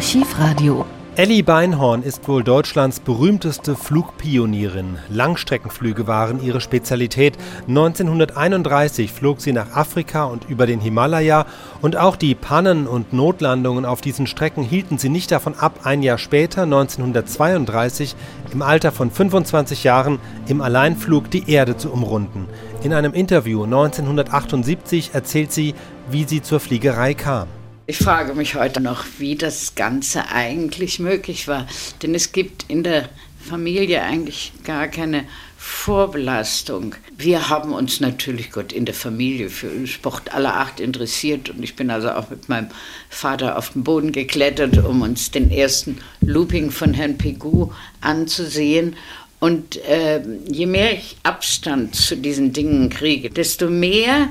[0.00, 0.86] Archivradio.
[1.14, 4.96] Ellie Beinhorn ist wohl Deutschlands berühmteste Flugpionierin.
[5.10, 7.36] Langstreckenflüge waren ihre Spezialität.
[7.68, 11.44] 1931 flog sie nach Afrika und über den Himalaya
[11.82, 16.02] und auch die Pannen und Notlandungen auf diesen Strecken hielten sie nicht davon ab, ein
[16.02, 18.16] Jahr später, 1932,
[18.54, 22.48] im Alter von 25 Jahren im Alleinflug die Erde zu umrunden.
[22.82, 25.74] In einem Interview 1978 erzählt sie,
[26.10, 27.48] wie sie zur Fliegerei kam.
[27.90, 31.66] Ich frage mich heute noch, wie das Ganze eigentlich möglich war.
[32.04, 33.08] Denn es gibt in der
[33.40, 35.24] Familie eigentlich gar keine
[35.58, 36.94] Vorbelastung.
[37.18, 41.74] Wir haben uns natürlich Gott in der Familie für Sport aller Art interessiert und ich
[41.74, 42.68] bin also auch mit meinem
[43.08, 48.94] Vater auf den Boden geklettert, um uns den ersten Looping von Herrn Pigou anzusehen.
[49.40, 54.28] Und äh, je mehr ich Abstand zu diesen Dingen kriege, desto mehr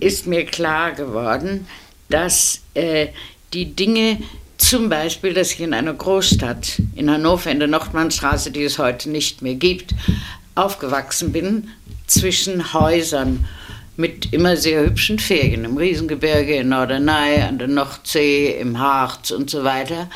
[0.00, 1.68] ist mir klar geworden,
[2.08, 3.08] dass äh,
[3.52, 4.18] die Dinge,
[4.56, 9.08] zum Beispiel, dass ich in einer Großstadt, in Hannover, in der Nordmannstraße, die es heute
[9.08, 9.94] nicht mehr gibt,
[10.54, 11.68] aufgewachsen bin,
[12.06, 13.46] zwischen Häusern
[13.96, 19.50] mit immer sehr hübschen Ferien im Riesengebirge, in Norderney, an der Nordsee, im Harz und
[19.50, 20.08] so weiter.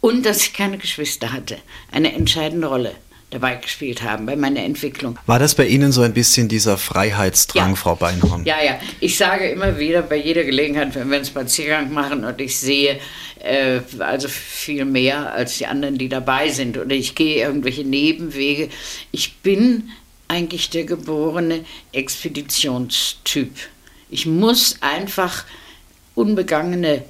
[0.00, 1.56] Und dass ich keine Geschwister hatte.
[1.92, 2.92] Eine entscheidende Rolle
[3.30, 5.18] dabei gespielt haben bei meiner Entwicklung.
[5.26, 7.76] War das bei Ihnen so ein bisschen dieser Freiheitsdrang, ja.
[7.76, 8.44] Frau Beinhorn?
[8.44, 8.78] Ja, ja.
[8.98, 12.98] Ich sage immer wieder bei jeder Gelegenheit, wenn wir einen Spaziergang machen und ich sehe
[13.38, 18.68] äh, also viel mehr als die anderen, die dabei sind oder ich gehe irgendwelche Nebenwege.
[19.12, 19.90] Ich bin
[20.26, 23.52] eigentlich der geborene Expeditionstyp.
[24.10, 25.44] Ich muss einfach
[26.14, 27.04] unbegangene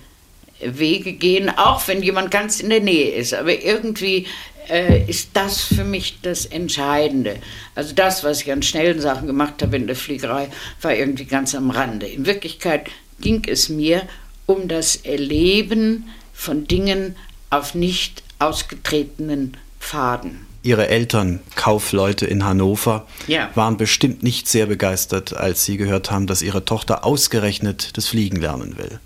[0.60, 3.32] Wege gehen, auch wenn jemand ganz in der Nähe ist.
[3.32, 4.26] Aber irgendwie
[4.68, 7.36] äh, ist das für mich das Entscheidende.
[7.74, 10.48] Also das, was ich an schnellen Sachen gemacht habe in der Fliegerei,
[10.82, 12.06] war irgendwie ganz am Rande.
[12.06, 12.88] In Wirklichkeit
[13.20, 14.02] ging es mir
[14.46, 17.16] um das Erleben von Dingen
[17.50, 20.46] auf nicht ausgetretenen Pfaden.
[20.62, 23.50] Ihre Eltern, Kaufleute in Hannover, ja.
[23.54, 28.36] waren bestimmt nicht sehr begeistert, als sie gehört haben, dass ihre Tochter ausgerechnet das Fliegen
[28.36, 29.00] lernen will.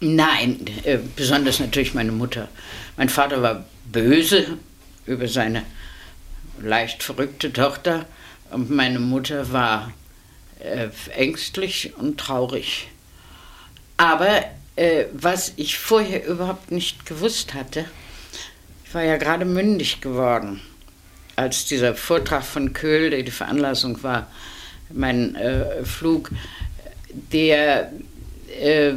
[0.00, 2.48] Nein, äh, besonders natürlich meine Mutter.
[2.96, 4.58] Mein Vater war böse
[5.06, 5.64] über seine
[6.60, 8.06] leicht verrückte Tochter
[8.50, 9.92] und meine Mutter war
[10.60, 12.88] äh, ängstlich und traurig.
[13.96, 14.44] Aber
[14.76, 17.84] äh, was ich vorher überhaupt nicht gewusst hatte,
[18.84, 20.60] ich war ja gerade mündig geworden,
[21.34, 24.30] als dieser Vortrag von Köhl, der die Veranlassung war,
[24.90, 26.30] mein äh, Flug,
[27.32, 27.92] der
[28.60, 28.94] äh,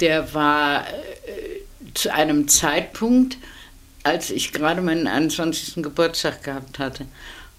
[0.00, 3.38] der war äh, zu einem Zeitpunkt,
[4.04, 5.82] als ich gerade meinen 21.
[5.82, 7.06] Geburtstag gehabt hatte.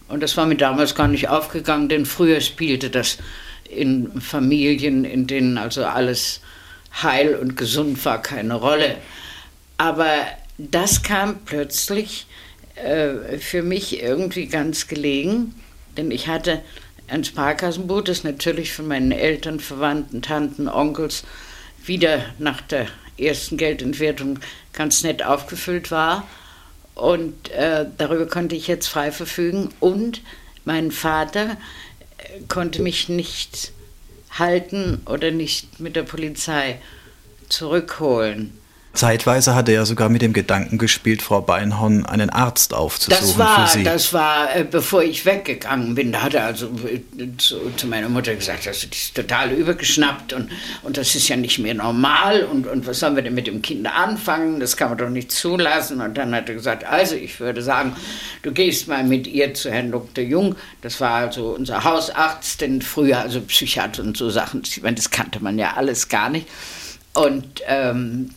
[0.07, 3.17] Und das war mir damals gar nicht aufgegangen, denn früher spielte das
[3.67, 6.41] in Familien, in denen also alles
[7.01, 8.97] heil und gesund war, keine Rolle.
[9.77, 10.13] Aber
[10.57, 12.27] das kam plötzlich
[12.75, 15.55] äh, für mich irgendwie ganz gelegen,
[15.97, 16.61] denn ich hatte
[17.07, 21.23] ein Sparkassenboot, das natürlich von meinen Eltern, Verwandten, Tanten, Onkels
[21.83, 24.39] wieder nach der ersten Geldentwertung
[24.73, 26.27] ganz nett aufgefüllt war.
[26.95, 29.69] Und äh, darüber konnte ich jetzt frei verfügen.
[29.79, 30.21] Und
[30.63, 31.57] mein Vater
[32.17, 33.71] äh, konnte mich nicht
[34.31, 36.79] halten oder nicht mit der Polizei
[37.49, 38.57] zurückholen.
[38.95, 43.37] Zeitweise hat er ja sogar mit dem Gedanken gespielt, Frau Beinhorn einen Arzt aufzusuchen das
[43.37, 43.83] war, für Sie.
[43.83, 46.11] Das war, äh, bevor ich weggegangen bin.
[46.11, 47.01] Da hat er also äh,
[47.37, 50.49] zu, zu meiner Mutter gesagt, also die ist total übergeschnappt und,
[50.83, 53.61] und das ist ja nicht mehr normal und, und was sollen wir denn mit dem
[53.61, 54.59] Kind anfangen?
[54.59, 56.01] Das kann man doch nicht zulassen.
[56.01, 57.95] Und dann hat er gesagt, also ich würde sagen,
[58.41, 60.23] du gehst mal mit ihr zu Herrn Dr.
[60.23, 60.55] Jung.
[60.81, 65.59] Das war also unser Hausarzt, denn früher also Psychiater und so Sachen, das kannte man
[65.59, 66.47] ja alles gar nicht.
[67.15, 68.29] Und ähm,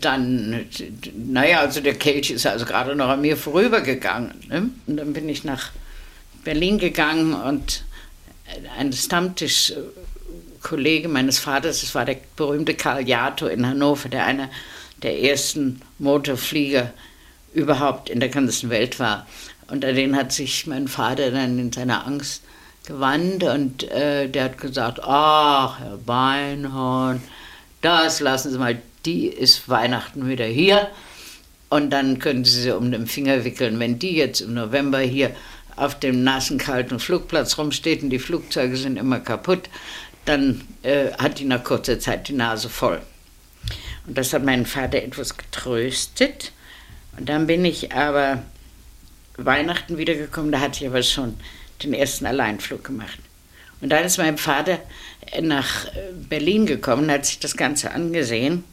[0.00, 0.64] dann,
[1.14, 4.32] naja, also der Kelch ist also gerade noch an mir vorübergegangen.
[4.48, 4.70] Ne?
[4.86, 5.70] Und dann bin ich nach
[6.44, 7.82] Berlin gegangen und
[8.78, 14.48] ein Stammtischkollege meines Vaters, das war der berühmte Karl Jato in Hannover, der einer
[15.02, 16.92] der ersten Motorflieger
[17.54, 19.26] überhaupt in der ganzen Welt war.
[19.68, 22.44] Und an den hat sich mein Vater dann in seiner Angst
[22.86, 27.20] gewandt und äh, der hat gesagt, ach, Herr Beinhorn,
[27.82, 30.88] das lassen Sie mal, die ist Weihnachten wieder hier
[31.68, 33.78] und dann können Sie sie um den Finger wickeln.
[33.78, 35.34] Wenn die jetzt im November hier
[35.76, 39.68] auf dem nassen, kalten Flugplatz rumsteht und die Flugzeuge sind immer kaputt,
[40.24, 43.02] dann äh, hat die nach kurzer Zeit die Nase voll.
[44.06, 46.52] Und das hat meinen Vater etwas getröstet.
[47.16, 48.42] Und dann bin ich aber
[49.36, 51.34] Weihnachten wiedergekommen, da hatte ich aber schon
[51.82, 53.18] den ersten Alleinflug gemacht.
[53.80, 54.78] Und dann ist mein Vater
[55.40, 55.86] nach
[56.28, 58.64] Berlin gekommen, hat sich das Ganze angesehen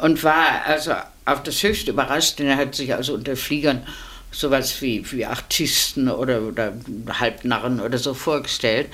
[0.00, 0.92] und war also
[1.24, 3.86] auf das höchste überrascht, denn er hat sich also unter Fliegern
[4.32, 6.72] sowas wie, wie Artisten oder, oder
[7.20, 8.88] Halbnarren oder so vorgestellt.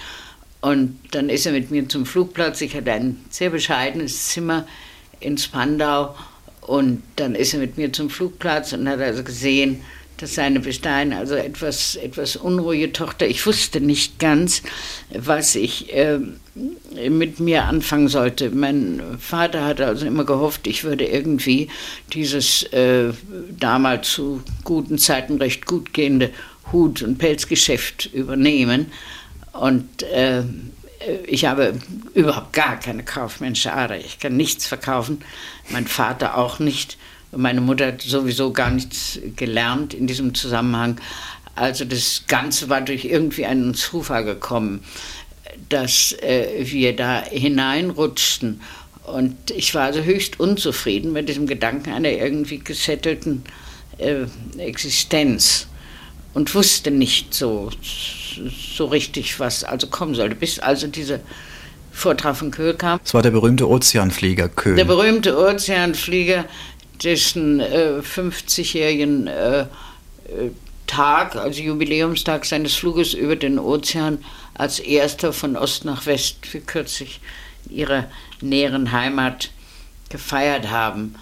[0.61, 2.61] Und dann ist er mit mir zum Flugplatz.
[2.61, 4.67] Ich hatte ein sehr bescheidenes Zimmer
[5.20, 6.17] in Spandau.
[6.61, 9.82] Und dann ist er mit mir zum Flugplatz und hat also gesehen,
[10.19, 14.62] dass seine bis dahin also etwas, etwas unruhige Tochter, ich wusste nicht ganz,
[15.11, 16.19] was ich äh,
[17.09, 18.50] mit mir anfangen sollte.
[18.50, 21.69] Mein Vater hatte also immer gehofft, ich würde irgendwie
[22.12, 23.12] dieses äh,
[23.59, 26.31] damals zu guten Zeiten recht gut gehende
[26.73, 28.93] Hut- und Pelzgeschäft übernehmen.
[29.53, 30.43] Und äh,
[31.26, 31.75] ich habe
[32.15, 33.99] überhaupt gar keine kaufmännische Ader.
[33.99, 35.23] Ich kann nichts verkaufen,
[35.70, 36.99] mein Vater auch nicht.
[37.36, 40.98] Meine Mutter hat sowieso gar nichts gelernt in diesem Zusammenhang.
[41.54, 44.82] Also das Ganze war durch irgendwie einen Zufall gekommen,
[45.69, 48.60] dass äh, wir da hineinrutschten.
[49.04, 53.42] Und ich war also höchst unzufrieden mit diesem Gedanken einer irgendwie gesettelten
[53.98, 54.26] äh,
[54.58, 55.66] Existenz
[56.34, 57.70] und wusste nicht so,
[58.76, 61.20] so richtig, was also kommen sollte, bis also dieser
[61.90, 63.00] Vortrag von Köhl kam.
[63.04, 64.76] Es war der berühmte Ozeanflieger Köhl.
[64.76, 66.44] Der berühmte Ozeanflieger,
[67.02, 69.66] dessen äh, 50-jährigen äh, äh,
[70.86, 74.24] Tag, also Jubiläumstag seines Fluges über den Ozean,
[74.54, 77.20] als erster von Ost nach West für kürzlich
[77.68, 78.04] in ihrer
[78.40, 79.50] näheren Heimat
[80.08, 81.14] gefeiert haben.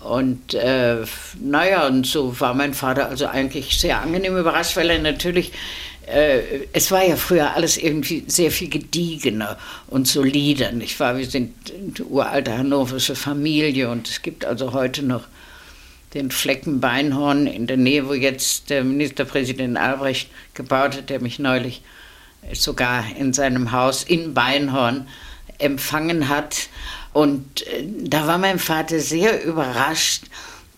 [0.00, 0.98] Und äh,
[1.40, 5.52] naja, und so war mein Vater also eigentlich sehr angenehm überrascht, weil er natürlich
[6.06, 10.72] äh, es war ja früher alles irgendwie sehr viel gediegener und solider.
[10.72, 11.16] Nicht wahr?
[11.16, 15.24] Wir sind eine uralte hannoversche Familie und es gibt also heute noch
[16.14, 21.38] den Flecken Beinhorn in der Nähe, wo jetzt der Ministerpräsident Albrecht gebaut hat, der mich
[21.38, 21.82] neulich
[22.52, 25.08] sogar in seinem Haus in Beinhorn
[25.58, 26.68] empfangen hat.
[27.12, 30.24] Und äh, da war mein Vater sehr überrascht,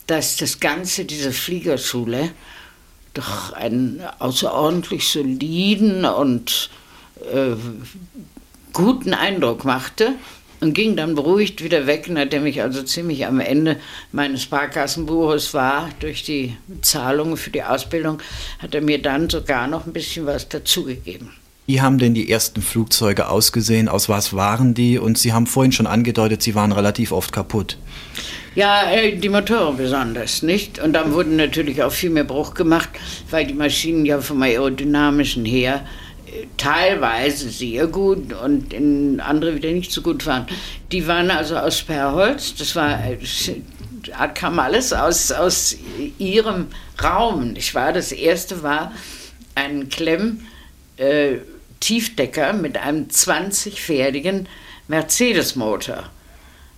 [0.06, 2.30] dass das Ganze, diese Fliegerschule,
[3.16, 6.70] doch einen außerordentlich soliden und
[7.32, 7.56] äh,
[8.72, 10.14] guten Eindruck machte
[10.60, 13.78] und ging dann beruhigt wieder weg, nachdem ich also ziemlich am Ende
[14.12, 18.18] meines Sparkassenbuches war, durch die Zahlungen für die Ausbildung,
[18.58, 21.32] hat er mir dann sogar noch ein bisschen was dazugegeben.
[21.66, 23.88] Wie haben denn die ersten Flugzeuge ausgesehen?
[23.88, 24.98] Aus was waren die?
[24.98, 27.76] Und Sie haben vorhin schon angedeutet, sie waren relativ oft kaputt.
[28.54, 30.78] Ja, äh, die Motoren besonders, nicht?
[30.78, 32.88] Und dann wurden natürlich auch viel mehr Bruch gemacht,
[33.30, 35.84] weil die Maschinen ja vom aerodynamischen her
[36.26, 40.46] äh, teilweise sehr gut und in andere wieder nicht so gut waren.
[40.92, 43.18] Die waren also aus Sperrholz, das war äh,
[44.34, 45.76] kam alles aus, aus
[46.18, 46.68] ihrem
[47.02, 47.92] Raum, nicht wahr?
[47.92, 48.92] Das erste war
[49.56, 50.40] ein Klemm
[51.86, 54.46] Tiefdecker mit einem 20-pfähligen
[54.88, 56.10] Mercedes-Motor.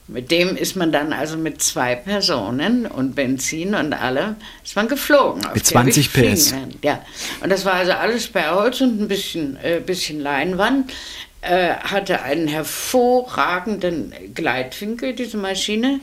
[0.06, 4.86] Mit dem ist man dann also mit zwei Personen und Benzin und allem, ist man
[4.86, 5.42] geflogen.
[5.54, 6.54] Mit 20 PS.
[6.82, 7.02] Ja,
[7.42, 10.92] und das war also alles Sperrholz und ein bisschen, äh, bisschen Leinwand.
[11.40, 16.00] Äh, hatte einen hervorragenden Gleitwinkel, diese Maschine.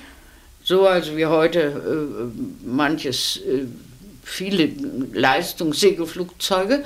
[0.64, 3.40] So also wie heute äh, manches,
[4.26, 4.70] viele
[5.14, 6.84] Leistungssegelflugzeuge.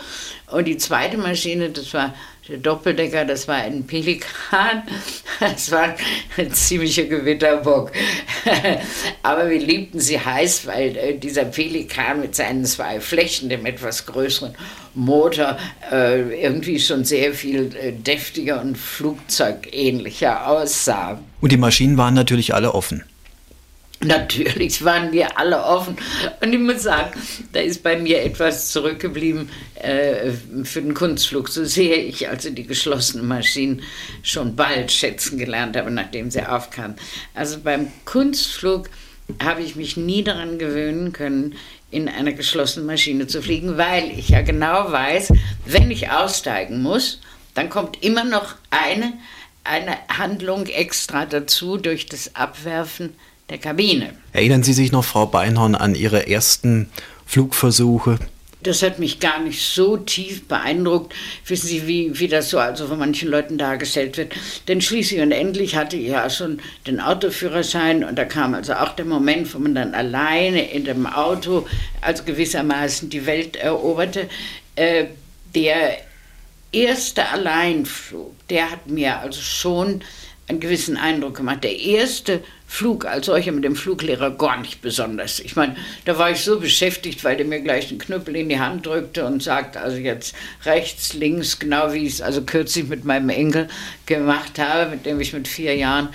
[0.51, 2.13] Und die zweite Maschine, das war
[2.49, 4.83] der Doppeldecker, das war ein Pelikan.
[5.39, 5.95] Das war
[6.35, 7.93] ein ziemlicher Gewitterbock.
[9.23, 14.05] Aber wir liebten sie heiß, weil äh, dieser Pelikan mit seinen zwei Flächen, dem etwas
[14.05, 14.53] größeren
[14.95, 15.57] Motor,
[15.89, 21.21] äh, irgendwie schon sehr viel äh, deftiger und flugzeugähnlicher aussah.
[21.39, 23.05] Und die Maschinen waren natürlich alle offen.
[24.01, 25.97] Natürlich waren wir alle offen.
[26.41, 27.19] Und ich muss sagen,
[27.51, 30.31] da ist bei mir etwas zurückgeblieben äh,
[30.63, 31.49] für den Kunstflug.
[31.49, 33.81] So sehe ich also die geschlossenen Maschinen
[34.23, 36.95] schon bald schätzen gelernt habe, nachdem sie aufkamen.
[37.33, 38.89] Also beim Kunstflug
[39.43, 41.55] habe ich mich nie daran gewöhnen können,
[41.91, 45.33] in einer geschlossenen Maschine zu fliegen, weil ich ja genau weiß,
[45.65, 47.19] wenn ich aussteigen muss,
[47.53, 49.13] dann kommt immer noch eine,
[49.63, 53.15] eine Handlung extra dazu durch das Abwerfen
[53.49, 54.11] der Kabine.
[54.33, 56.89] Erinnern Sie sich noch, Frau Beinhorn, an Ihre ersten
[57.25, 58.19] Flugversuche?
[58.61, 61.13] Das hat mich gar nicht so tief beeindruckt.
[61.45, 64.33] Wissen Sie, wie, wie das so also von manchen Leuten dargestellt wird?
[64.67, 68.89] Denn schließlich und endlich hatte ich ja schon den Autoführerschein und da kam also auch
[68.89, 71.67] der Moment, wo man dann alleine in dem Auto,
[72.01, 74.27] also gewissermaßen die Welt eroberte.
[74.75, 75.05] Äh,
[75.55, 75.97] der
[76.73, 80.01] erste Alleinflug, der hat mir also schon
[80.47, 81.63] einen gewissen Eindruck gemacht.
[81.63, 82.58] Der erste Flug
[83.05, 85.39] als solcher mit dem Fluglehrer gar nicht besonders.
[85.39, 88.59] Ich meine, da war ich so beschäftigt, weil der mir gleich den Knüppel in die
[88.59, 90.35] Hand drückte und sagte, also jetzt
[90.65, 93.67] rechts, links, genau wie ich es also kürzlich mit meinem Enkel
[94.05, 96.09] gemacht habe, mit dem ich mit vier Jahren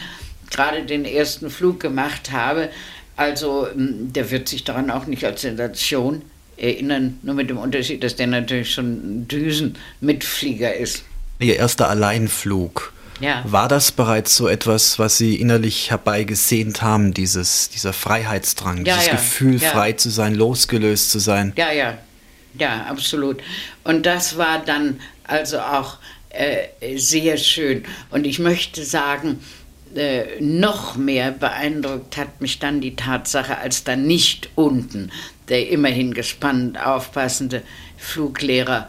[0.50, 2.70] gerade den ersten Flug gemacht habe.
[3.16, 6.22] Also ähm, der wird sich daran auch nicht als Sensation
[6.56, 11.04] erinnern, nur mit dem Unterschied, dass der natürlich schon ein Düsenmitflieger ist.
[11.40, 12.93] Ihr erster Alleinflug.
[13.20, 13.42] Ja.
[13.46, 19.06] War das bereits so etwas, was Sie innerlich herbeigesehnt haben, dieses, dieser Freiheitsdrang, ja, dieses
[19.06, 19.12] ja.
[19.12, 21.52] Gefühl, frei zu sein, losgelöst zu sein?
[21.56, 21.98] Ja, ja,
[22.58, 23.40] ja, absolut.
[23.84, 25.98] Und das war dann also auch
[26.30, 27.84] äh, sehr schön.
[28.10, 29.38] Und ich möchte sagen,
[29.94, 35.10] äh, noch mehr beeindruckt hat mich dann die Tatsache, als dann nicht unten
[35.48, 37.62] der immerhin gespannt aufpassende
[37.96, 38.88] Fluglehrer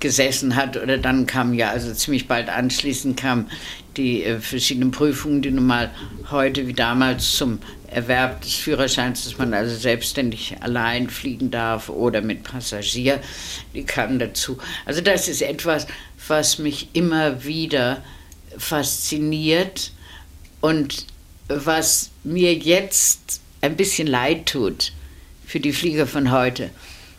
[0.00, 3.48] gesessen hat oder dann kam ja, also ziemlich bald anschließend kam
[3.96, 5.90] die äh, verschiedenen Prüfungen, die nun mal
[6.30, 7.58] heute wie damals zum
[7.88, 13.20] Erwerb des Führerscheins, dass man also selbstständig allein fliegen darf oder mit Passagier,
[13.74, 14.58] die kamen dazu.
[14.84, 15.86] Also das ist etwas,
[16.28, 18.02] was mich immer wieder
[18.58, 19.92] fasziniert
[20.60, 21.06] und
[21.48, 24.92] was mir jetzt ein bisschen leid tut
[25.46, 26.70] für die Flieger von heute,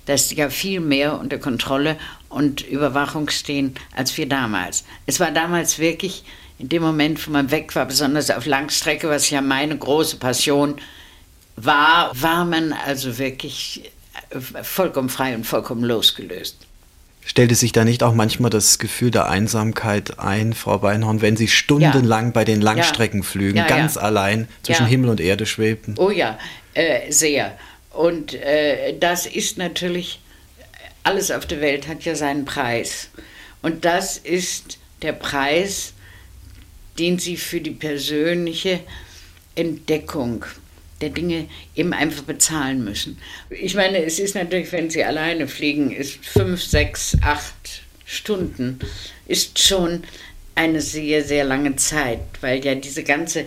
[0.06, 1.98] dass die ja viel mehr unter Kontrolle
[2.29, 4.84] und Überwachung stehen als wir damals.
[5.05, 6.24] Es war damals wirklich
[6.60, 10.75] in dem Moment, wo man weg war, besonders auf Langstrecke, was ja meine große Passion
[11.55, 13.91] war, war man also wirklich
[14.63, 16.57] vollkommen frei und vollkommen losgelöst.
[17.25, 21.50] Stellte sich da nicht auch manchmal das Gefühl der Einsamkeit ein, Frau Beinhorn, wenn Sie
[21.50, 22.31] stundenlang ja.
[22.31, 23.67] bei den Langstreckenflügen ja.
[23.67, 25.96] Ja, ganz allein zwischen Himmel und Erde schwebten?
[25.98, 26.39] Oh ja,
[26.74, 27.57] äh, sehr.
[27.91, 30.22] Und äh, das ist natürlich,
[31.08, 33.10] alles auf der Welt hat ja seinen Preis.
[33.62, 35.94] Und das ist der Preis,
[37.00, 38.82] den Sie für die persönliche
[39.56, 40.44] Entdeckung
[41.00, 43.18] der Dinge eben einfach bezahlen müssen.
[43.50, 48.80] Ich meine, es ist natürlich, wenn Sie alleine fliegen, ist fünf, sechs, acht Stunden,
[49.28, 50.04] ist schon
[50.56, 53.46] eine sehr, sehr lange Zeit, weil ja diese ganze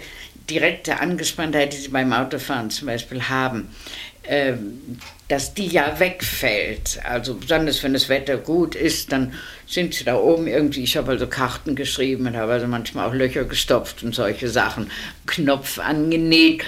[0.48, 3.68] direkte Angespanntheit, die Sie beim Autofahren zum Beispiel haben,
[5.28, 7.00] dass die ja wegfällt.
[7.04, 9.32] Also besonders wenn das Wetter gut ist, dann
[9.66, 10.82] sind sie da oben irgendwie.
[10.82, 14.90] Ich habe also Karten geschrieben und habe also manchmal auch Löcher gestopft und solche Sachen,
[15.26, 16.64] Knopf angenäht.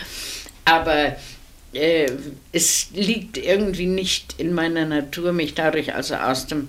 [0.65, 1.17] Aber
[1.73, 2.11] äh,
[2.53, 6.69] es liegt irgendwie nicht in meiner Natur, mich dadurch also aus dem,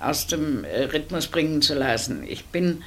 [0.00, 2.24] aus dem äh, Rhythmus bringen zu lassen.
[2.28, 2.82] Ich bin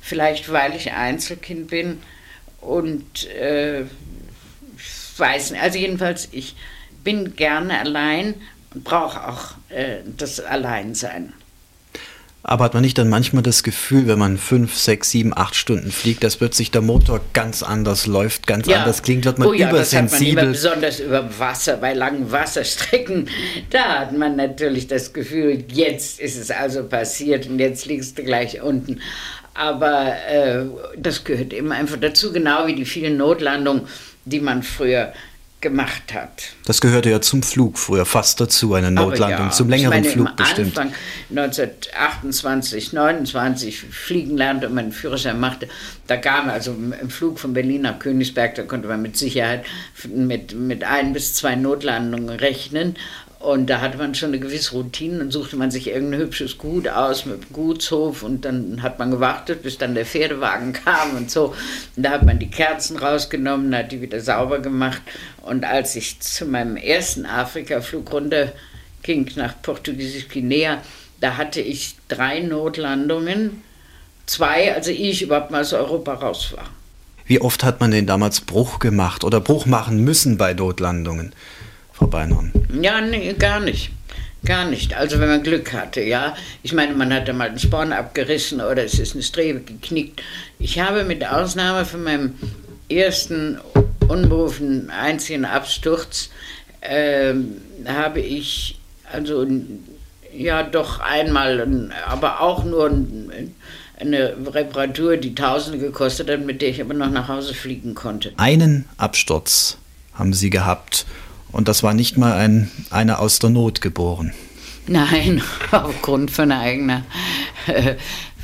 [0.00, 2.02] vielleicht, weil ich Einzelkind bin
[2.60, 3.84] und äh,
[5.16, 6.56] weiß nicht, also jedenfalls ich
[7.04, 8.34] bin gerne allein
[8.74, 11.32] und brauche auch äh, das Alleinsein.
[12.44, 15.92] Aber hat man nicht dann manchmal das Gefühl, wenn man fünf, sechs, sieben, acht Stunden
[15.92, 18.80] fliegt, dass plötzlich der Motor ganz anders läuft, ganz ja.
[18.80, 20.34] anders klingt, wird man oh ja, übersensibel?
[20.34, 23.28] Das hat man besonders über Wasser, bei langen Wasserstrecken,
[23.70, 28.24] da hat man natürlich das Gefühl, jetzt ist es also passiert und jetzt liegst du
[28.24, 29.00] gleich unten.
[29.54, 30.64] Aber äh,
[30.96, 33.82] das gehört eben einfach dazu, genau wie die vielen Notlandungen,
[34.24, 35.12] die man früher
[35.62, 36.42] gemacht hat.
[36.66, 40.36] Das gehörte ja zum Flug früher fast dazu, eine Notlandung, ja, zum längeren meine, Flug
[40.36, 40.78] bestimmt.
[40.78, 40.94] Anfang
[41.30, 45.68] 1928, 29 fliegen lernte und meinen Führerschein machte,
[46.06, 49.64] da kam also im Flug von Berlin nach Königsberg, da konnte man mit Sicherheit
[50.08, 52.96] mit, mit ein bis zwei Notlandungen rechnen.
[53.42, 56.86] Und da hatte man schon eine gewisse Routine und suchte man sich irgendein hübsches Gut
[56.86, 61.28] aus mit dem Gutshof und dann hat man gewartet, bis dann der Pferdewagen kam und
[61.28, 61.46] so.
[61.96, 65.02] Und da hat man die Kerzen rausgenommen, hat die wieder sauber gemacht.
[65.40, 68.52] Und als ich zu meinem ersten Afrika-Flug runter
[69.02, 70.80] ging nach Portugiesisch-Guinea,
[71.20, 73.60] da hatte ich drei Notlandungen,
[74.24, 76.70] zwei, also ich überhaupt mal aus Europa raus war.
[77.26, 81.32] Wie oft hat man denn damals Bruch gemacht oder Bruch machen müssen bei Notlandungen?
[82.02, 82.50] Frau Beinhorn?
[82.80, 83.92] Ja, nee, gar nicht.
[84.44, 84.94] Gar nicht.
[84.94, 86.34] Also wenn man Glück hatte, ja.
[86.64, 90.20] Ich meine, man hatte mal einen Sporn abgerissen oder es ist eine Strebe geknickt.
[90.58, 92.34] Ich habe mit Ausnahme von meinem
[92.88, 93.60] ersten
[94.08, 96.30] unberufenen einzigen Absturz,
[96.80, 97.34] äh,
[97.86, 98.80] habe ich
[99.12, 99.46] also
[100.36, 102.90] ja doch einmal, aber auch nur
[104.00, 108.32] eine Reparatur, die Tausende gekostet hat, mit der ich aber noch nach Hause fliegen konnte.
[108.38, 109.78] Einen Absturz
[110.14, 111.06] haben Sie gehabt
[111.52, 114.32] und das war nicht mal ein, einer aus der Not geboren.
[114.86, 117.04] Nein, aufgrund von eigener,
[117.66, 117.94] äh,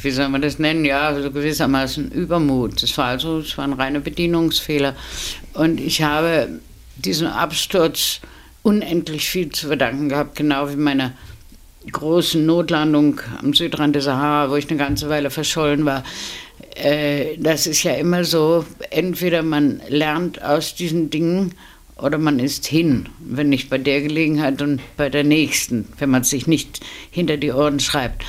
[0.02, 2.82] wie soll man das nennen, ja, so gewissermaßen Übermut.
[2.82, 4.94] Das war also, es war ein reiner Bedienungsfehler.
[5.54, 6.60] Und ich habe
[6.96, 8.20] diesem Absturz
[8.62, 11.12] unendlich viel zu verdanken gehabt, genau wie meiner
[11.90, 16.04] großen Notlandung am Südrand der Sahara, wo ich eine ganze Weile verschollen war.
[16.74, 21.54] Äh, das ist ja immer so, entweder man lernt aus diesen Dingen
[21.98, 26.24] oder man ist hin, wenn nicht bei der Gelegenheit und bei der nächsten, wenn man
[26.24, 28.24] sich nicht hinter die Ohren schreibt.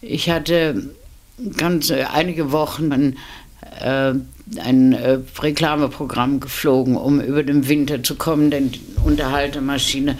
[0.00, 0.90] Ich hatte
[1.56, 3.16] ganz einige Wochen
[3.80, 4.14] äh,
[4.60, 10.16] ein äh, Reklameprogramm geflogen, um über den Winter zu kommen, denn die Unterhaltemaschine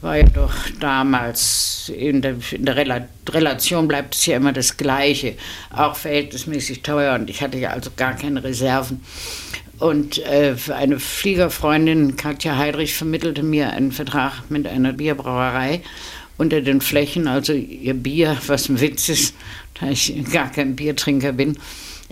[0.00, 4.76] war ja doch damals, in der, in der Rela Relation bleibt es ja immer das
[4.76, 5.34] Gleiche,
[5.70, 9.02] auch verhältnismäßig teuer und ich hatte ja also gar keine Reserven.
[9.80, 15.80] Und äh, eine Fliegerfreundin, Katja Heidrich, vermittelte mir einen Vertrag mit einer Bierbrauerei
[16.36, 19.34] unter den Flächen, also ihr Bier, was ein Witz ist,
[19.80, 21.58] da ich gar kein Biertrinker bin,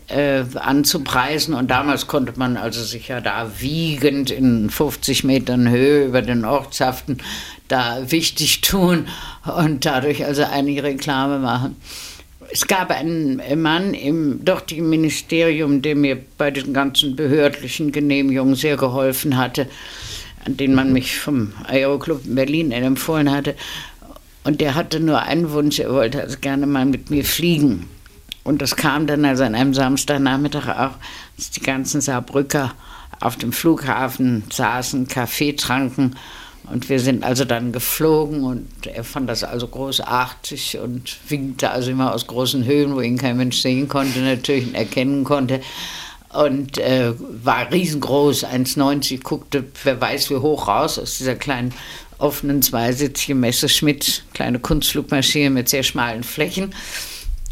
[0.08, 1.52] äh, anzupreisen.
[1.52, 6.46] Und damals konnte man also sich ja da wiegend in 50 Metern Höhe über den
[6.46, 7.18] Ortschaften
[7.68, 9.08] da wichtig tun
[9.44, 11.76] und dadurch also einige Reklame machen.
[12.50, 18.76] Es gab einen Mann im dortigen Ministerium, der mir bei den ganzen behördlichen Genehmigungen sehr
[18.76, 19.68] geholfen hatte,
[20.46, 23.54] an den man mich vom Aeroclub in Berlin empfohlen hatte.
[24.44, 27.86] Und der hatte nur einen Wunsch, er wollte also gerne mal mit mir fliegen.
[28.44, 30.96] Und das kam dann also an einem Samstagnachmittag auch,
[31.36, 32.72] dass die ganzen Saarbrücker
[33.20, 36.16] auf dem Flughafen saßen, Kaffee tranken.
[36.70, 41.90] Und wir sind also dann geflogen und er fand das also großartig und winkte also
[41.90, 45.60] immer aus großen Höhen, wo ihn kein Mensch sehen konnte, natürlich erkennen konnte.
[46.30, 51.72] Und äh, war riesengroß, 1,90, guckte, wer weiß wie hoch raus aus dieser kleinen
[52.18, 56.74] offenen zweisitzigen Messerschmidt, kleine Kunstflugmaschine mit sehr schmalen Flächen.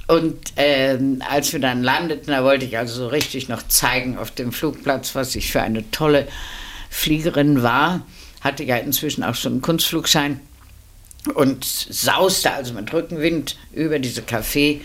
[0.09, 4.31] Und äh, als wir dann landeten, da wollte ich also so richtig noch zeigen auf
[4.31, 6.29] dem Flugplatz, was ich für eine tolle
[6.91, 8.03] Fliegerin war.
[8.47, 10.41] Hatte ja inzwischen auch schon einen Kunstflugschein
[11.35, 14.81] und sauste also mit Rückenwind über diese Café.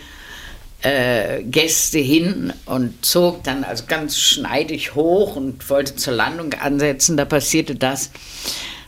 [0.84, 7.16] Äh, Gäste hin und zog dann also ganz schneidig hoch und wollte zur Landung ansetzen.
[7.16, 8.10] Da passierte das,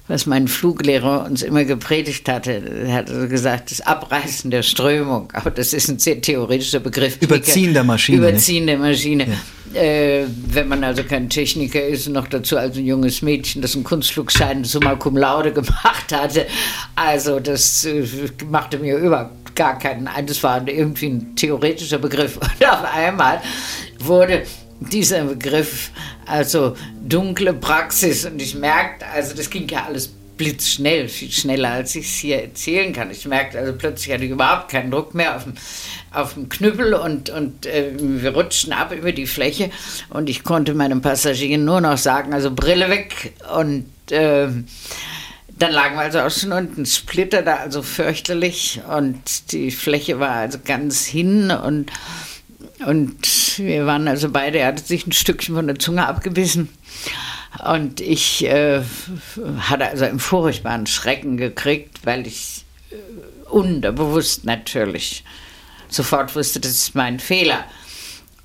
[0.09, 2.85] was mein Fluglehrer uns immer gepredigt hatte.
[2.87, 5.31] Er hat also gesagt, das Abreißen der Strömung.
[5.35, 7.19] Aber das ist ein sehr theoretischer Begriff.
[7.21, 8.19] Überziehen der Maschine.
[8.19, 9.29] Überziehen der Maschine.
[9.29, 9.37] Ja.
[9.75, 13.85] Äh, wenn man also kein Techniker ist noch dazu als ein junges Mädchen, das einen
[13.85, 16.47] Kunstflugschein summa cum laude gemacht hatte.
[16.95, 18.05] Also das äh,
[18.49, 20.27] machte mir überhaupt gar keinen ein.
[20.27, 22.37] Das war irgendwie ein theoretischer Begriff.
[22.37, 23.41] Und auf einmal
[23.99, 24.45] wurde
[24.81, 25.91] dieser Begriff,
[26.27, 28.27] also dunkle Praxis.
[28.27, 32.43] Und ich merkte, also das ging ja alles blitzschnell, viel schneller, als ich es hier
[32.43, 33.11] erzählen kann.
[33.11, 35.55] Ich merkte also plötzlich hatte ich überhaupt keinen Druck mehr auf dem,
[36.13, 39.71] auf dem Knüppel und, und äh, wir rutschten ab über die Fläche
[40.11, 44.49] und ich konnte meinem Passagier nur noch sagen, also Brille weg und äh,
[45.57, 50.59] dann lagen wir also auch schon unten, splitterte also fürchterlich und die Fläche war also
[50.65, 51.91] ganz hin und
[52.87, 56.69] und wir waren also beide, er hatte sich ein Stückchen von der Zunge abgebissen.
[57.63, 58.83] Und ich äh,
[59.59, 62.97] hatte also einen furchtbaren Schrecken gekriegt, weil ich äh,
[63.49, 65.25] unterbewusst natürlich
[65.89, 67.65] sofort wusste, das ist mein Fehler.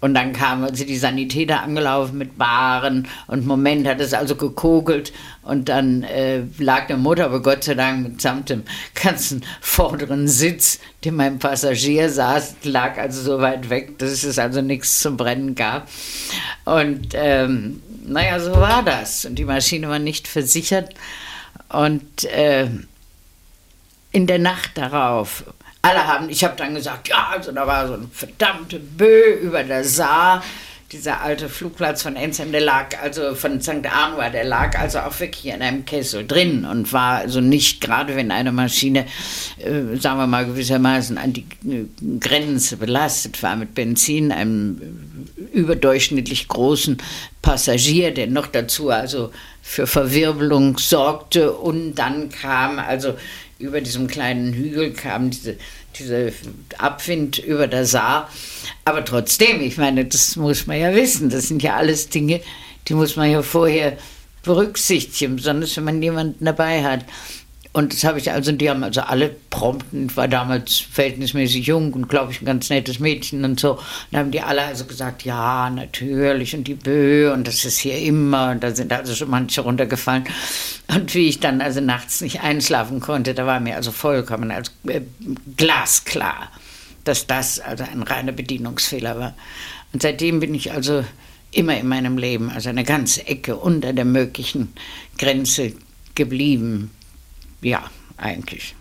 [0.01, 5.11] Und dann kamen also die Sanitäter angelaufen mit Baren und Moment hat es also gekogelt
[5.43, 8.63] und dann äh, lag der Mutter, aber Gott sei Dank mitsamt dem
[8.95, 14.61] ganzen vorderen Sitz, den mein Passagier saß, lag also so weit weg, dass es also
[14.61, 15.89] nichts zum Brennen gab.
[16.63, 19.25] Und ähm, naja, so war das.
[19.25, 20.93] Und die Maschine war nicht versichert.
[21.69, 22.67] Und äh,
[24.11, 25.43] in der Nacht darauf
[25.81, 29.63] alle haben, ich habe dann gesagt, ja, also da war so ein verdammte Bö über
[29.63, 30.43] der Saar.
[30.91, 33.85] Dieser alte Flugplatz von Enzheim, der lag also von St.
[33.85, 38.15] Arnois, der lag also auch wirklich in einem Kessel drin und war also nicht gerade,
[38.15, 39.05] wenn eine Maschine,
[39.59, 41.85] äh, sagen wir mal gewissermaßen an die äh,
[42.19, 46.97] Grenze belastet war mit Benzin, einem überdurchschnittlich großen
[47.43, 53.13] Passagier, der noch dazu also für Verwirbelung sorgte und dann kam also
[53.59, 55.57] über diesem kleinen Hügel kam diese,
[55.99, 56.33] diese
[56.77, 58.29] Abwind über der Saar.
[58.85, 61.29] Aber trotzdem, ich meine, das muss man ja wissen.
[61.29, 62.41] Das sind ja alles Dinge,
[62.87, 63.97] die muss man ja vorher
[64.43, 67.05] berücksichtigen, besonders wenn man jemanden dabei hat.
[67.71, 71.93] Und das habe ich also, die haben also alle prompt, ich war damals verhältnismäßig jung
[71.93, 73.73] und glaube ich ein ganz nettes Mädchen und so.
[73.73, 73.79] Und
[74.11, 77.99] da haben die alle also gesagt, ja, natürlich und die Bö und das ist hier
[77.99, 80.23] immer und da sind also schon manche runtergefallen.
[80.87, 84.71] Und wie ich dann also nachts nicht einschlafen konnte, da war mir also vollkommen als
[84.87, 85.01] äh,
[85.55, 86.51] glasklar,
[87.03, 89.35] dass das also ein reiner Bedienungsfehler war.
[89.93, 91.05] Und seitdem bin ich also
[91.51, 94.73] immer in meinem Leben, also eine ganze Ecke unter der möglichen
[95.19, 95.73] Grenze
[96.15, 96.89] geblieben
[97.61, 97.83] ja,
[98.17, 98.75] eigentlich.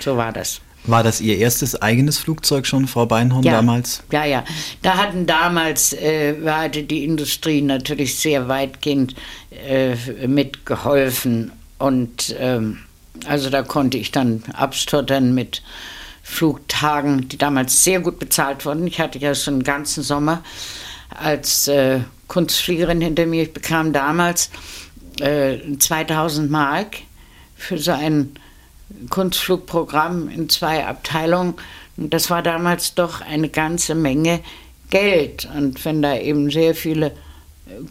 [0.00, 0.60] So war das.
[0.84, 4.02] War das Ihr erstes eigenes Flugzeug schon, Frau Beinhorn, ja, damals?
[4.10, 4.44] Ja, ja.
[4.82, 9.14] Da hatten damals, äh, hatte die Industrie natürlich sehr weitgehend
[9.50, 9.94] äh,
[10.26, 11.52] mitgeholfen.
[11.78, 12.78] Und ähm,
[13.26, 15.62] also da konnte ich dann abstottern mit
[16.24, 18.86] Flugtagen, die damals sehr gut bezahlt wurden.
[18.86, 20.42] Ich hatte ja schon einen ganzen Sommer
[21.10, 23.42] als äh, Kunstfliegerin hinter mir.
[23.44, 24.50] Ich bekam damals
[25.20, 26.96] äh, 2000 Mark
[27.62, 28.32] für so ein
[29.10, 31.54] Kunstflugprogramm in zwei Abteilungen.
[31.96, 34.40] Und das war damals doch eine ganze Menge
[34.90, 35.48] Geld.
[35.56, 37.12] Und wenn da eben sehr viele äh,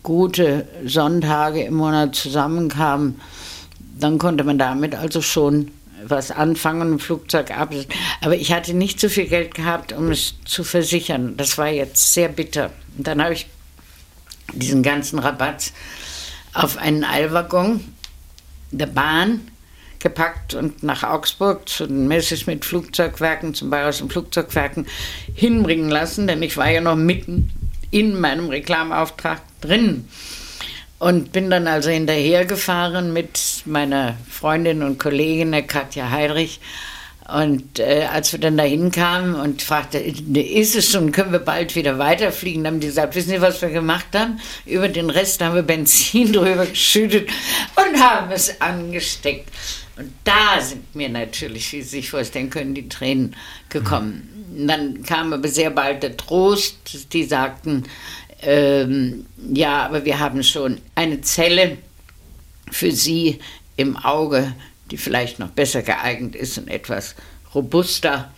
[0.04, 3.20] gute Sonntage im Monat zusammenkamen,
[4.00, 5.72] dann konnte man damit also schon
[6.04, 7.74] was anfangen, ein Flugzeug ab.
[8.22, 11.38] Aber ich hatte nicht so viel Geld gehabt, um es zu versichern.
[11.38, 12.72] Das war jetzt sehr bitter.
[12.98, 13.48] Und dann habe ich
[14.54, 15.72] diesen ganzen Rabatt
[16.54, 17.82] auf einen Eilwaggon
[18.72, 19.51] der Bahn
[20.02, 24.88] gepackt und nach Augsburg zu den Messerschmitt Flugzeugwerken, zum Bayerischen Flugzeugwerken
[25.34, 27.52] hinbringen lassen, denn ich war ja noch mitten
[27.92, 30.08] in meinem Reklamauftrag drin.
[31.00, 36.60] Und bin dann also hinterhergefahren mit meiner Freundin und Kollegin, Katja Heidrich.
[37.28, 41.76] Und äh, als wir dann dahin kamen und fragte, ist es schon, können wir bald
[41.76, 44.40] wieder weiterfliegen, dann haben die gesagt, wissen Sie, was wir gemacht haben?
[44.66, 47.30] Über den Rest haben wir Benzin drüber geschüttet
[47.76, 49.50] und haben es angesteckt.
[50.02, 53.36] Und da sind mir natürlich, wie Sie sich vorstellen können, die Tränen
[53.70, 54.48] gekommen.
[54.52, 54.68] Mhm.
[54.68, 57.84] Dann kam aber sehr bald der Trost, die sagten,
[58.42, 61.78] ähm, ja, aber wir haben schon eine Zelle
[62.72, 63.38] für Sie
[63.78, 64.56] im Auge,
[64.90, 67.14] die vielleicht noch besser geeignet ist und etwas
[67.54, 68.34] robuster.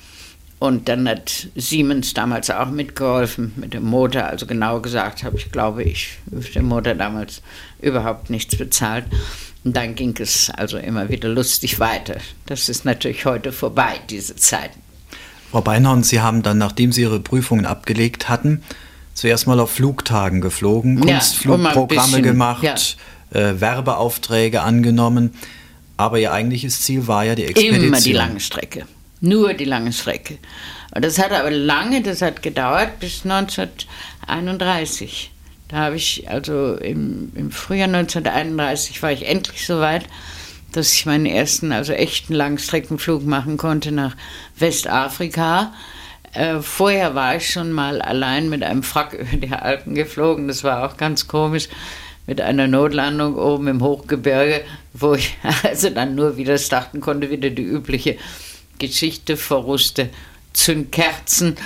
[0.64, 4.24] Und dann hat Siemens damals auch mitgeholfen mit dem Motor.
[4.24, 7.42] Also genau gesagt habe ich, glaube ich, für den Motor damals
[7.82, 9.04] überhaupt nichts bezahlt.
[9.66, 12.16] Und dann ging es also immer wieder lustig weiter.
[12.46, 14.70] Das ist natürlich heute vorbei, diese Zeit.
[15.52, 18.64] Frau Beinhorn, Sie haben dann, nachdem Sie Ihre Prüfungen abgelegt hatten,
[19.14, 22.98] zuerst mal auf Flugtagen geflogen, Kunstflugprogramme ja, gemacht,
[23.34, 23.38] ja.
[23.38, 25.34] Äh, Werbeaufträge angenommen.
[25.98, 27.84] Aber Ihr eigentliches Ziel war ja die Expedition.
[27.84, 28.86] Immer die lange Strecke.
[29.26, 30.38] Nur die lange Strecke.
[30.94, 35.32] Und das hat aber lange, das hat gedauert bis 1931.
[35.70, 40.04] Da habe ich, also im, im Frühjahr 1931 war ich endlich so weit,
[40.74, 44.18] dass ich meinen ersten, also echten Langstreckenflug machen konnte nach
[44.58, 45.72] Westafrika.
[46.34, 50.50] Äh, vorher war ich schon mal allein mit einem Frack über die Alpen geflogen.
[50.50, 51.70] Das war auch ganz komisch
[52.28, 57.52] mit einer Notlandung oben im Hochgebirge, wo ich also dann nur wieder starten konnte, wieder
[57.52, 58.18] die übliche
[58.80, 60.10] Geschichte, verruste
[60.54, 61.58] Zündkerzen.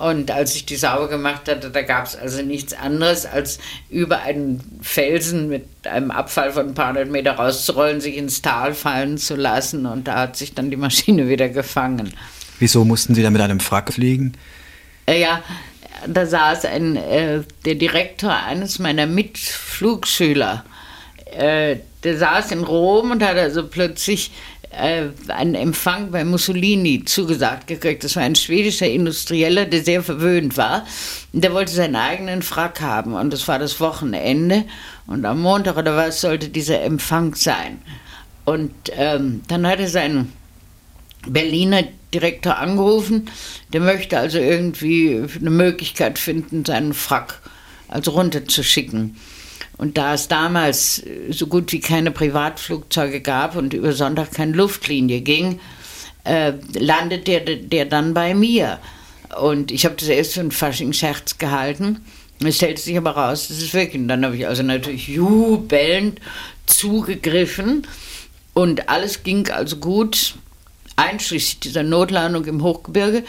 [0.00, 4.20] Und als ich die sauber gemacht hatte, da gab es also nichts anderes, als über
[4.20, 9.16] einen Felsen mit einem Abfall von ein paar hundert Meter rauszurollen, sich ins Tal fallen
[9.16, 9.86] zu lassen.
[9.86, 12.12] Und da hat sich dann die Maschine wieder gefangen.
[12.58, 14.32] Wieso mussten Sie da mit einem Frack fliegen?
[15.06, 15.42] Äh, ja,
[16.06, 20.64] da saß ein, äh, der Direktor eines meiner Mitflugschüler.
[21.36, 24.30] Äh, der saß in Rom und hat also plötzlich
[24.72, 28.04] einen Empfang bei Mussolini zugesagt gekriegt.
[28.04, 30.86] Das war ein schwedischer Industrieller, der sehr verwöhnt war.
[31.32, 34.64] Der wollte seinen eigenen Frack haben und das war das Wochenende.
[35.06, 37.78] Und am Montag oder was sollte dieser Empfang sein.
[38.44, 40.32] Und ähm, dann hat er seinen
[41.26, 41.82] Berliner
[42.14, 43.28] Direktor angerufen.
[43.72, 47.40] Der möchte also irgendwie eine Möglichkeit finden, seinen Frack
[47.88, 49.16] also runterzuschicken.
[49.78, 55.20] Und da es damals so gut wie keine Privatflugzeuge gab und über Sonntag keine Luftlinie
[55.20, 55.60] ging,
[56.24, 58.78] äh, landet der, der dann bei mir.
[59.38, 62.00] Und ich habe das erst für einen Fasching-Scherz gehalten.
[62.44, 64.00] Es stellte sich aber raus, das ist wirklich.
[64.00, 66.20] Und dann habe ich also natürlich jubelnd
[66.66, 67.86] zugegriffen
[68.54, 70.34] und alles ging also gut
[70.96, 73.22] einschließlich dieser Notlandung im Hochgebirge,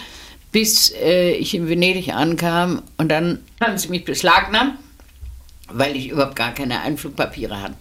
[0.51, 2.81] bis äh, ich in Venedig ankam.
[2.97, 4.75] Und dann haben sie mich beschlagnahmt,
[5.71, 7.75] weil ich überhaupt gar keine Einflugpapiere hatte.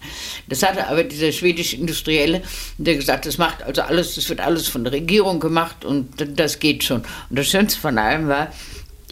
[0.48, 2.42] Das hatte aber dieser schwedische Industrielle,
[2.78, 6.58] der gesagt, das macht also alles, das wird alles von der Regierung gemacht und das
[6.58, 7.02] geht schon.
[7.30, 8.52] Und das Schönste von allem war,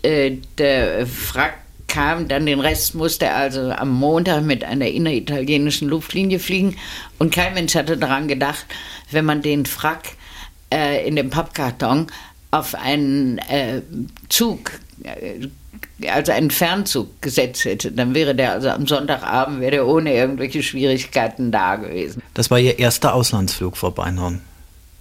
[0.03, 1.55] äh, der Frack
[1.87, 6.77] kam, dann den Rest musste er also am Montag mit einer inneritalienischen Luftlinie fliegen
[7.19, 8.67] und kein Mensch hatte daran gedacht,
[9.13, 10.09] wenn man den Frack
[10.73, 12.09] äh, in dem Pappkarton
[12.51, 13.83] auf einen äh,
[14.29, 14.73] Zug,
[15.05, 15.49] äh,
[16.09, 20.63] also einen Fernzug gesetzt hätte, dann wäre der also am Sonntagabend wäre der ohne irgendwelche
[20.63, 22.23] Schwierigkeiten da gewesen.
[22.35, 24.41] Das war Ihr erster Auslandsflug vor Beinhorn?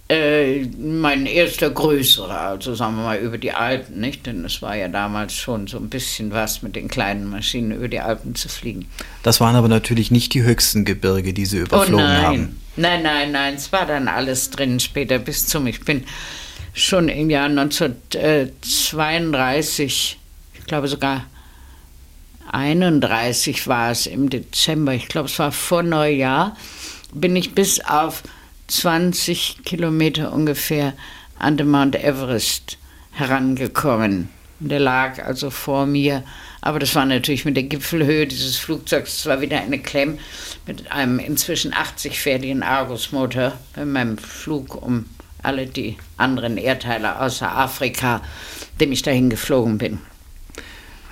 [0.06, 4.26] Äh, mein erster größerer, also sagen wir mal über die Alpen, nicht?
[4.26, 7.88] Denn es war ja damals schon so ein bisschen was mit den kleinen Maschinen über
[7.88, 8.84] die Alpen zu fliegen.
[9.22, 12.22] Das waren aber natürlich nicht die höchsten Gebirge, die Sie überflogen oh nein.
[12.22, 12.60] haben.
[12.76, 15.66] Nein, nein, nein, es war dann alles drin später bis zum.
[15.66, 16.04] Ich bin
[16.74, 20.18] schon im Jahr 1932,
[20.64, 21.26] ich glaube sogar
[22.50, 26.56] 31 war es im Dezember, ich glaube es war vor Neujahr,
[27.12, 28.22] bin ich bis auf
[28.68, 30.94] 20 Kilometer ungefähr
[31.38, 32.78] an den Mount Everest
[33.12, 34.30] herangekommen.
[34.58, 36.24] Der lag also vor mir
[36.62, 40.18] Aber das war natürlich mit der Gipfelhöhe dieses Flugzeugs, das war wieder eine Klemm
[40.66, 45.04] mit einem inzwischen 80 pferdigen Argus-Motor bei meinem Flug um
[45.42, 48.22] alle die anderen Erdteile außer Afrika,
[48.80, 49.98] dem ich dahin geflogen bin.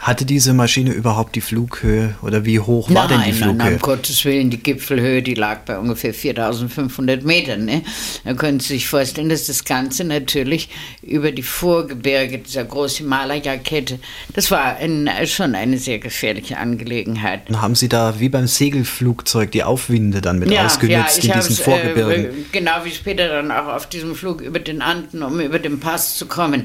[0.03, 3.55] Hatte diese Maschine überhaupt die Flughöhe oder wie hoch war nein, denn die Flughöhe?
[3.55, 7.67] Nein, um Gottes Willen, die Gipfelhöhe, die lag bei ungefähr 4500 Metern.
[7.67, 7.83] Ne?
[8.25, 10.71] Da können Sie sich vorstellen, dass das Ganze natürlich
[11.03, 14.01] über die Vorgebirge dieser großen Himalaya-Kette,
[14.35, 17.49] das war ein, schon eine sehr gefährliche Angelegenheit.
[17.49, 21.41] Und haben Sie da wie beim Segelflugzeug die Aufwinde dann mit ja, ausgenutzt ja, in
[21.41, 22.25] diesen Vorgebirgen?
[22.25, 25.79] Äh, genau wie später dann auch auf diesem Flug über den Anden, um über den
[25.79, 26.65] Pass zu kommen,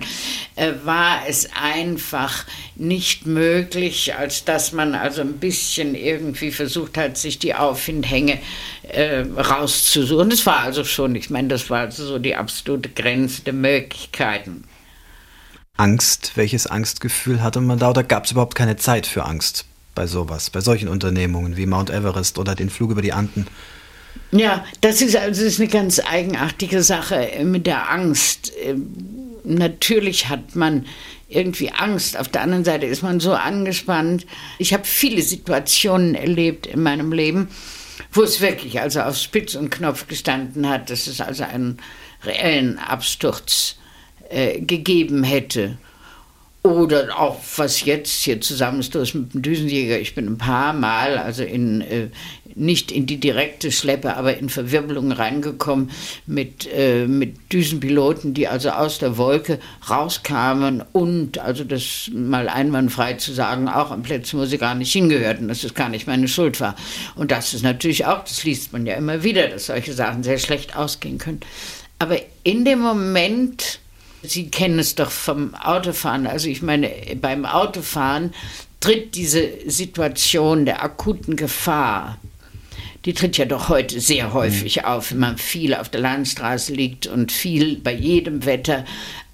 [0.56, 2.46] äh, war es einfach
[2.76, 8.40] nicht möglich, als dass man also ein bisschen irgendwie versucht hat, sich die Aufwindhänge
[8.84, 10.30] äh, rauszusuchen.
[10.30, 14.64] Das war also schon, ich meine, das war also so die absolute Grenze der Möglichkeiten.
[15.76, 20.08] Angst, welches Angstgefühl hatte man da oder gab es überhaupt keine Zeit für Angst bei
[20.08, 23.48] sowas, bei solchen Unternehmungen wie Mount Everest oder den Flug über die Anden?
[24.32, 28.52] Ja, das ist also das ist eine ganz eigenartige Sache mit der Angst.
[28.62, 28.94] Ähm,
[29.44, 30.86] natürlich hat man
[31.30, 32.18] irgendwie Angst.
[32.18, 34.26] Auf der anderen Seite ist man so angespannt.
[34.60, 37.50] Ich habe viele Situationen erlebt in meinem Leben,
[38.12, 41.80] wo es wirklich also auf Spitz und Knopf gestanden hat, dass es also einen
[42.24, 43.76] reellen Absturz
[44.30, 45.78] äh, gegeben hätte.
[46.64, 50.00] Oder auch was jetzt hier Zusammenstoß mit dem Düsenjäger.
[50.00, 52.10] Ich bin ein paar Mal, also in, äh,
[52.58, 55.92] nicht in die direkte Schleppe, aber in Verwirbelungen reingekommen
[56.26, 63.14] mit, äh, mit Düsenpiloten, die also aus der Wolke rauskamen und, also das mal einwandfrei
[63.14, 66.28] zu sagen, auch an Plätzen, wo sie gar nicht hingehörten, dass es gar nicht meine
[66.28, 66.76] Schuld war.
[67.16, 70.38] Und das ist natürlich auch, das liest man ja immer wieder, dass solche Sachen sehr
[70.38, 71.40] schlecht ausgehen können.
[72.00, 73.80] Aber in dem Moment,
[74.24, 76.28] Sie kennen es doch vom Autofahren.
[76.28, 76.92] Also ich meine,
[77.22, 78.34] beim Autofahren
[78.80, 82.18] tritt diese Situation der akuten Gefahr,
[83.06, 84.86] die tritt ja doch heute sehr häufig mhm.
[84.86, 88.86] auf, wenn man viel auf der Landstraße liegt und viel bei jedem Wetter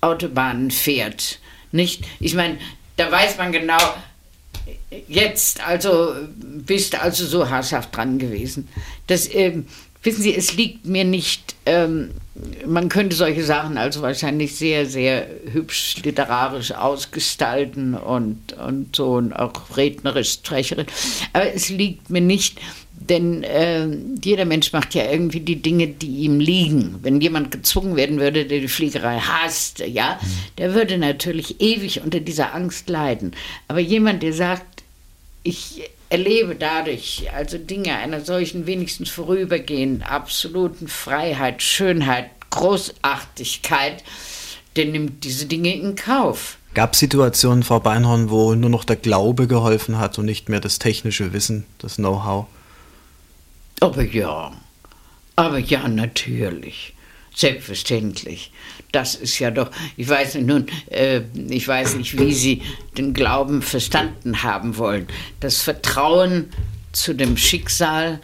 [0.02, 1.40] Autobahnen fährt.
[1.72, 2.04] Nicht?
[2.20, 2.58] Ich meine,
[2.98, 3.80] da weiß man genau,
[5.08, 8.68] jetzt also bist du also so haarscharf dran gewesen.
[9.08, 9.64] Das, äh,
[10.04, 12.12] wissen Sie, es liegt mir nicht ähm,
[12.66, 19.34] man könnte solche Sachen also wahrscheinlich sehr, sehr hübsch literarisch ausgestalten und, und so und
[19.34, 20.88] auch rednerisch, sprecherisch.
[21.32, 22.60] Aber es liegt mir nicht,
[23.10, 23.88] denn äh,
[24.24, 27.00] jeder Mensch macht ja irgendwie die Dinge, die ihm liegen.
[27.02, 30.20] Wenn jemand gezwungen werden würde, der die Fliegerei hasst, ja,
[30.58, 33.32] der würde natürlich ewig unter dieser Angst leiden.
[33.68, 34.84] Aber jemand, der sagt,
[35.44, 44.04] ich erlebe dadurch also Dinge einer solchen wenigstens vorübergehend absoluten Freiheit, Schönheit, Großartigkeit,
[44.76, 46.58] der nimmt diese Dinge in Kauf.
[46.74, 50.60] Gab es Situationen, Frau Beinhorn, wo nur noch der Glaube geholfen hat und nicht mehr
[50.60, 52.48] das technische Wissen, das Know-how?
[53.80, 54.54] Aber ja,
[55.36, 56.94] aber ja, natürlich.
[57.36, 58.52] Selbstverständlich.
[58.92, 62.62] Das ist ja doch, ich weiß nicht nun, äh, ich weiß nicht, wie Sie
[62.96, 65.08] den Glauben verstanden haben wollen.
[65.40, 66.50] Das Vertrauen
[66.92, 68.20] zu dem Schicksal,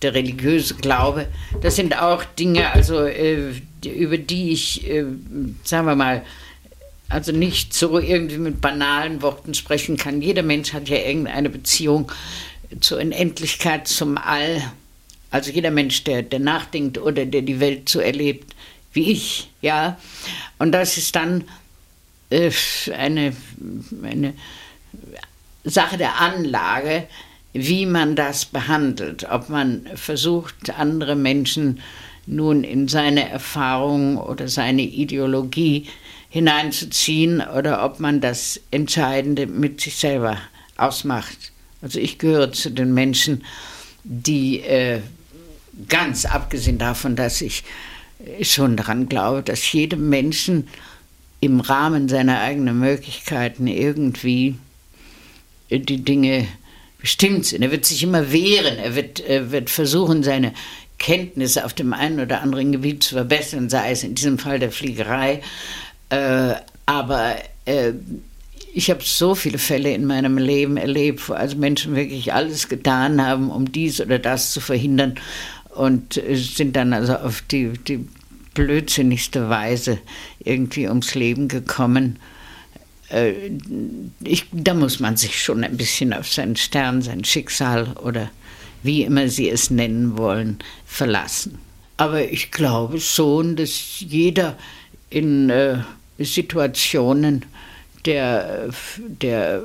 [0.00, 1.26] der religiöse Glaube,
[1.60, 3.52] das sind auch Dinge, also äh,
[3.84, 5.06] über die ich, äh,
[5.64, 6.22] sagen wir mal,
[7.08, 10.22] also nicht so irgendwie mit banalen Worten sprechen kann.
[10.22, 12.10] Jeder Mensch hat ja irgendeine Beziehung
[12.80, 14.62] zur Unendlichkeit, zum All
[15.32, 18.54] also jeder Mensch, der, der nachdenkt oder der die Welt so erlebt
[18.92, 19.98] wie ich, ja.
[20.58, 21.44] Und das ist dann
[22.30, 22.50] äh,
[22.94, 23.34] eine,
[24.02, 24.34] eine
[25.64, 27.08] Sache der Anlage,
[27.54, 29.26] wie man das behandelt.
[29.30, 31.80] Ob man versucht, andere Menschen
[32.26, 35.88] nun in seine Erfahrung oder seine Ideologie
[36.28, 40.38] hineinzuziehen oder ob man das Entscheidende mit sich selber
[40.76, 41.52] ausmacht.
[41.80, 43.44] Also ich gehöre zu den Menschen,
[44.04, 45.00] die äh,
[45.88, 47.64] ganz abgesehen davon, dass ich
[48.42, 50.68] schon daran glaube, dass jedem Menschen
[51.40, 54.56] im Rahmen seiner eigenen Möglichkeiten irgendwie
[55.70, 56.46] die Dinge
[56.98, 57.62] bestimmt sind.
[57.62, 60.52] Er wird sich immer wehren, er wird, er wird versuchen, seine
[60.98, 64.70] Kenntnisse auf dem einen oder anderen Gebiet zu verbessern, sei es in diesem Fall der
[64.70, 65.42] Fliegerei.
[66.10, 66.54] Äh,
[66.86, 67.92] aber äh,
[68.72, 73.20] ich habe so viele Fälle in meinem Leben erlebt, wo also Menschen wirklich alles getan
[73.20, 75.16] haben, um dies oder das zu verhindern
[75.74, 78.06] und sind dann also auf die, die
[78.54, 79.98] blödsinnigste Weise
[80.40, 82.18] irgendwie ums Leben gekommen.
[83.08, 83.32] Äh,
[84.22, 88.30] ich, da muss man sich schon ein bisschen auf seinen Stern, sein Schicksal oder
[88.82, 91.58] wie immer Sie es nennen wollen, verlassen.
[91.96, 94.58] Aber ich glaube schon, dass jeder
[95.08, 95.78] in äh,
[96.18, 97.44] Situationen,
[98.04, 99.62] der, der,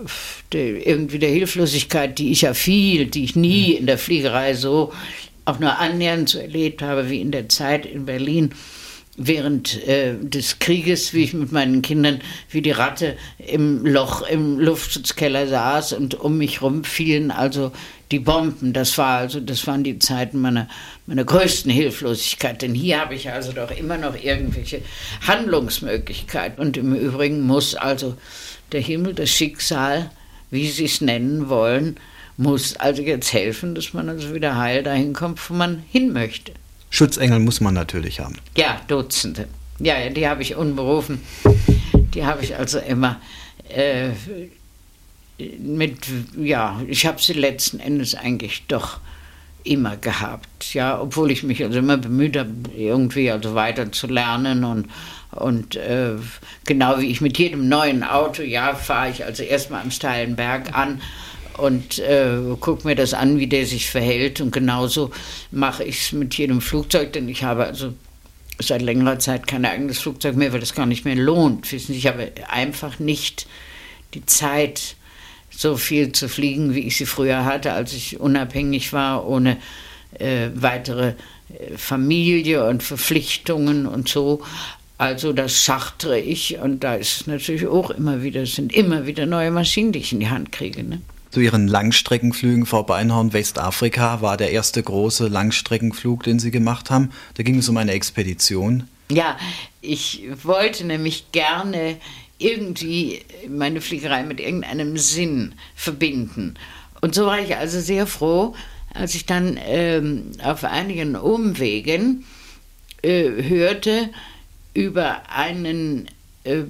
[0.51, 4.93] der, irgendwie der Hilflosigkeit, die ich ja viel, die ich nie in der Fliegerei so
[5.47, 8.51] auch nur annähernd so erlebt habe wie in der Zeit in Berlin
[9.17, 14.59] während äh, des Krieges, wie ich mit meinen Kindern wie die Ratte im Loch im
[14.59, 17.71] Luftschutzkeller saß und um mich rum fielen also
[18.11, 18.73] die Bomben.
[18.73, 20.67] Das war also, das waren die Zeiten meiner,
[21.07, 22.61] meiner größten Hilflosigkeit.
[22.61, 24.81] Denn hier habe ich also doch immer noch irgendwelche
[25.25, 26.59] Handlungsmöglichkeiten.
[26.59, 28.15] Und im Übrigen muss also
[28.71, 30.11] der Himmel, das Schicksal,
[30.51, 31.97] wie Sie es nennen wollen,
[32.37, 36.53] muss also jetzt helfen, dass man also wieder heil dahin kommt, wo man hin möchte.
[36.89, 38.37] Schutzengel muss man natürlich haben.
[38.55, 39.47] Ja, Dutzende.
[39.79, 41.21] Ja, die habe ich unberufen.
[42.13, 43.19] Die habe ich also immer
[43.69, 44.11] äh,
[45.59, 46.07] mit,
[46.39, 48.99] ja, ich habe sie letzten Endes eigentlich doch
[49.63, 54.63] immer gehabt, ja, obwohl ich mich also immer bemüht habe, irgendwie also weiter zu lernen
[54.63, 54.87] und,
[55.31, 56.13] und äh,
[56.65, 60.73] genau wie ich mit jedem neuen Auto, ja, fahre ich also erstmal am steilen Berg
[60.73, 61.01] an
[61.57, 64.41] und äh, gucke mir das an, wie der sich verhält.
[64.41, 65.11] Und genauso
[65.51, 67.93] mache ich es mit jedem Flugzeug, denn ich habe also
[68.59, 71.71] seit längerer Zeit kein eigenes Flugzeug mehr, weil das gar nicht mehr lohnt.
[71.73, 73.47] Ich habe einfach nicht
[74.13, 74.95] die Zeit,
[75.49, 79.57] so viel zu fliegen, wie ich sie früher hatte, als ich unabhängig war, ohne
[80.19, 81.09] äh, weitere
[81.49, 84.43] äh, Familie und Verpflichtungen und so.
[84.99, 89.05] Also das schachtere ich und da ist es natürlich auch immer wieder, es sind immer
[89.05, 90.83] wieder neue Maschinen, die ich in die Hand kriege.
[90.83, 91.01] Ne?
[91.37, 97.11] Zu Ihren Langstreckenflügen vor Beinhorn Westafrika war der erste große Langstreckenflug, den Sie gemacht haben.
[97.35, 98.87] Da ging es um eine Expedition.
[99.11, 99.37] Ja,
[99.79, 101.97] ich wollte nämlich gerne
[102.39, 106.55] irgendwie meine Fliegerei mit irgendeinem Sinn verbinden.
[107.01, 108.55] Und so war ich also sehr froh,
[108.95, 112.25] als ich dann ähm, auf einigen Umwegen
[113.03, 114.09] äh, hörte
[114.73, 116.07] über einen
[116.45, 116.63] äh,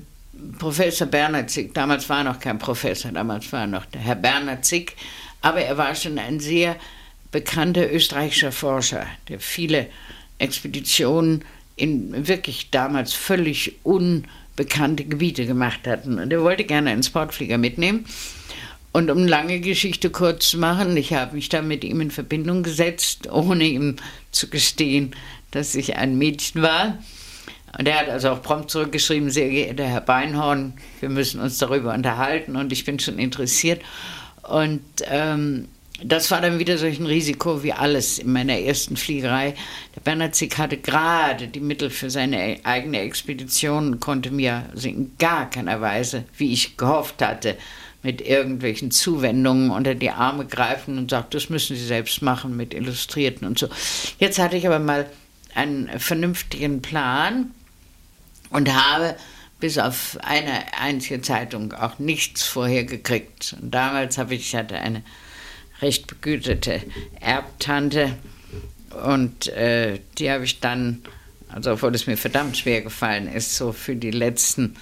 [0.60, 4.16] Professor Bernhard Zick, damals war er noch kein Professor, damals war er noch der Herr
[4.16, 4.96] Bernhard Zick,
[5.42, 6.76] aber er war schon ein sehr
[7.32, 9.88] bekannter österreichischer Forscher, der viele
[10.40, 11.44] Expeditionen
[11.76, 16.06] in wirklich damals völlig unbekannte Gebiete gemacht hat.
[16.06, 18.06] Und er wollte gerne einen Sportflieger mitnehmen.
[18.92, 22.10] Und um eine lange Geschichte kurz zu machen, ich habe mich dann mit ihm in
[22.10, 23.98] Verbindung gesetzt, ohne ihm
[24.32, 25.16] zu gestehen,
[25.52, 26.98] dass ich ein Mädchen war.
[27.78, 31.94] Und er hat also auch prompt zurückgeschrieben, sehr geehrter Herr Beinhorn, wir müssen uns darüber
[31.94, 33.82] unterhalten und ich bin schon interessiert.
[34.44, 35.68] Und ähm,
[36.04, 39.56] das war dann wieder solch ein Risiko wie alles in meiner ersten Fliegerei.
[39.96, 44.88] Der Bernhard Zick hatte gerade die Mittel für seine eigene Expedition und konnte mir also
[44.88, 47.58] in gar keiner Weise, wie ich gehofft hatte,
[48.04, 52.76] mit irgendwelchen Zuwendungen unter die Arme greifen und sagt, das müssen Sie selbst machen mit
[52.76, 53.68] Illustrierten und so.
[54.20, 55.08] Jetzt hatte ich aber mal
[55.56, 57.52] einen vernünftigen Plan
[58.50, 59.16] und habe
[59.60, 63.56] bis auf eine einzige Zeitung auch nichts vorher gekriegt.
[63.60, 65.04] Und damals habe ich, ich hatte eine
[65.82, 66.82] recht begütete
[67.20, 68.18] Erbtante
[69.06, 71.04] und äh, die habe ich dann,
[71.50, 74.76] also obwohl es mir verdammt schwer gefallen ist, so für die letzten,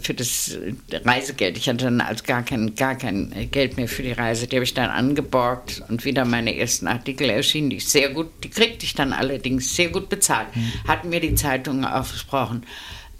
[0.00, 0.56] für das
[1.04, 4.56] Reisegeld, ich hatte dann als gar kein, gar kein Geld mehr für die Reise, die
[4.56, 8.50] habe ich dann angeborgt und wieder meine ersten Artikel erschienen, die ich sehr gut, die
[8.50, 10.72] kriegte ich dann allerdings sehr gut bezahlt, mhm.
[10.86, 12.64] hatten mir die Zeitungen aufgesprochen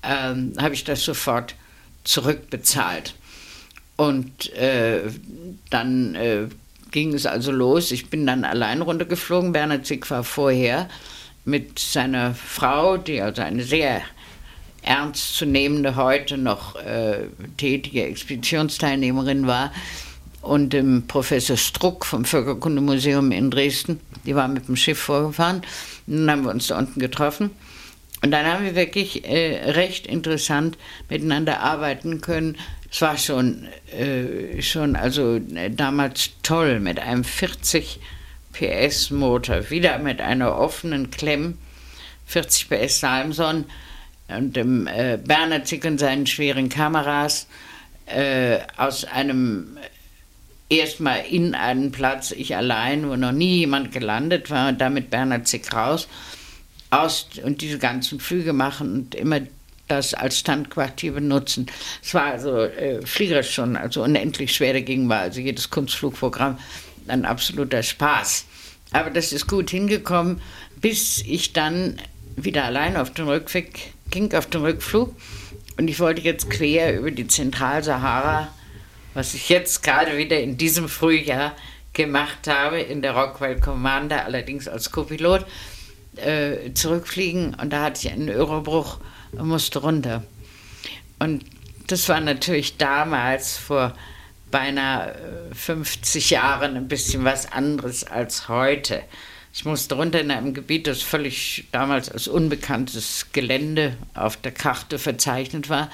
[0.06, 1.54] ähm, habe ich das sofort
[2.04, 3.14] zurückbezahlt.
[3.96, 5.02] Und äh,
[5.70, 6.48] dann äh,
[6.90, 7.90] ging es also los.
[7.90, 9.52] Ich bin dann allein runtergeflogen.
[9.52, 10.88] Bernhard Zick war vorher
[11.44, 14.02] mit seiner Frau, die also eine sehr
[14.86, 17.26] ernstzunehmende, heute noch äh,
[17.58, 19.72] tätige Expeditionsteilnehmerin war,
[20.46, 24.00] und dem Professor Struck vom Völkerkundemuseum in Dresden.
[24.24, 25.62] Die war mit dem Schiff vorgefahren.
[26.06, 27.50] Und dann haben wir uns da unten getroffen.
[28.22, 30.78] Und dann haben wir wirklich äh, recht interessant
[31.10, 32.56] miteinander arbeiten können.
[32.90, 37.98] Es war schon, äh, schon also äh, damals toll mit einem 40
[38.52, 41.58] PS Motor, wieder mit einer offenen Klemm,
[42.26, 43.64] 40 PS Salmson
[44.28, 47.46] und dem äh, Bernhard Zick und seinen schweren Kameras
[48.06, 49.78] äh, aus einem
[50.68, 55.46] erstmal in einen Platz, ich allein, wo noch nie jemand gelandet war, und damit Bernhard
[55.46, 56.08] Zick raus
[56.90, 59.40] aus und diese ganzen Flüge machen und immer
[59.88, 61.66] das als Standquartier benutzen.
[62.02, 66.58] Es war also äh, fliegerisch schon also unendlich schwer dagegen war also jedes Kunstflugprogramm
[67.08, 68.46] ein absoluter Spaß.
[68.92, 70.40] Aber das ist gut hingekommen,
[70.80, 72.00] bis ich dann
[72.36, 75.14] wieder allein auf den Rückweg ging, auf den Rückflug.
[75.78, 78.48] Und ich wollte jetzt quer über die Zentralsahara,
[79.14, 81.54] was ich jetzt gerade wieder in diesem Frühjahr
[81.92, 85.44] gemacht habe, in der Rockwell Commander, allerdings als Co-Pilot
[86.16, 88.98] äh, zurückfliegen und da hatte ich einen Eurobruch
[89.32, 90.24] und musste runter.
[91.18, 91.44] Und
[91.86, 93.94] das war natürlich damals vor
[94.50, 95.14] beinahe
[95.52, 99.02] 50 Jahren ein bisschen was anderes als heute.
[99.58, 104.98] Ich musste runter in einem Gebiet, das völlig damals als unbekanntes Gelände auf der Karte
[104.98, 105.90] verzeichnet war.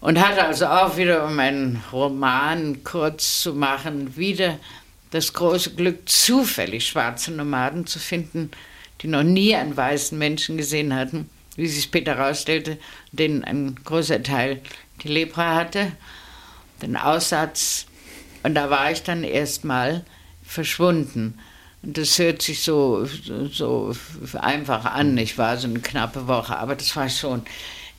[0.00, 4.60] Und hatte also auch wieder, um einen Roman kurz zu machen, wieder
[5.10, 8.52] das große Glück, zufällig schwarze Nomaden zu finden,
[9.00, 12.78] die noch nie einen weißen Menschen gesehen hatten, wie sich später herausstellte,
[13.10, 14.62] denen ein großer Teil
[15.02, 15.90] die Lepra hatte,
[16.80, 17.86] den Aussatz.
[18.44, 20.04] Und da war ich dann erstmal
[20.44, 21.40] verschwunden.
[21.82, 25.18] Das hört sich so, so, so einfach an.
[25.18, 27.42] Ich war so eine knappe Woche, aber das war schon,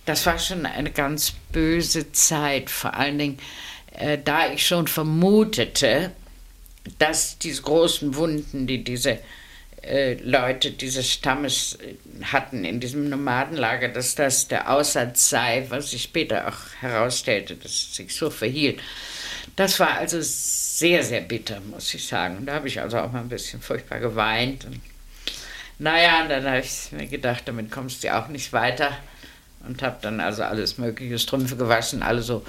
[0.05, 2.69] das war schon eine ganz böse Zeit.
[2.69, 3.39] Vor allen Dingen,
[3.91, 6.11] äh, da ich schon vermutete,
[6.97, 9.19] dass diese großen Wunden, die diese
[9.84, 15.91] äh, Leute dieses Stammes äh, hatten in diesem Nomadenlager, dass das der Aussatz sei, was
[15.91, 18.79] sich später auch herausstellte, dass es sich so verhielt.
[19.55, 22.45] Das war also sehr, sehr bitter, muss ich sagen.
[22.45, 24.65] Da habe ich also auch mal ein bisschen furchtbar geweint.
[24.65, 24.81] Und
[25.79, 28.91] naja, und dann habe ich mir gedacht, damit kommst du auch nicht weiter.
[29.67, 32.43] Und habe dann also alles Mögliche, Strümpfe gewaschen, alle so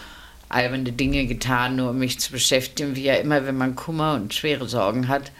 [0.48, 4.34] alberne Dinge getan, nur um mich zu beschäftigen, wie ja immer, wenn man Kummer und
[4.34, 5.30] schwere Sorgen hat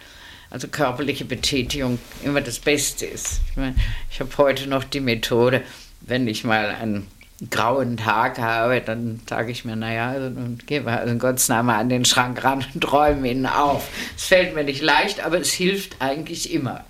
[0.54, 3.40] also körperliche Betätigung immer das Beste ist.
[3.50, 3.74] Ich, meine,
[4.08, 5.62] ich habe heute noch die Methode,
[6.00, 7.08] wenn ich mal einen
[7.50, 11.70] grauen Tag habe, dann sage ich mir, naja, also, und gehe mal in Gottes Namen
[11.70, 13.88] an den Schrank ran und räume ihn auf.
[14.16, 16.84] Es fällt mir nicht leicht, aber es hilft eigentlich immer.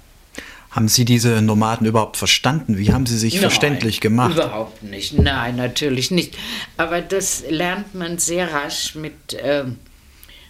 [0.71, 2.79] Haben Sie diese Nomaden überhaupt verstanden?
[2.79, 4.35] Wie haben Sie sich Nein, verständlich gemacht?
[4.35, 5.17] Überhaupt nicht.
[5.17, 6.37] Nein, natürlich nicht.
[6.77, 9.35] Aber das lernt man sehr rasch mit.
[9.35, 9.65] Äh,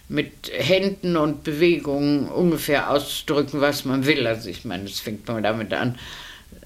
[0.07, 4.27] mit Händen und Bewegungen ungefähr auszudrücken, was man will.
[4.27, 5.97] Also ich meine, es fängt man damit an,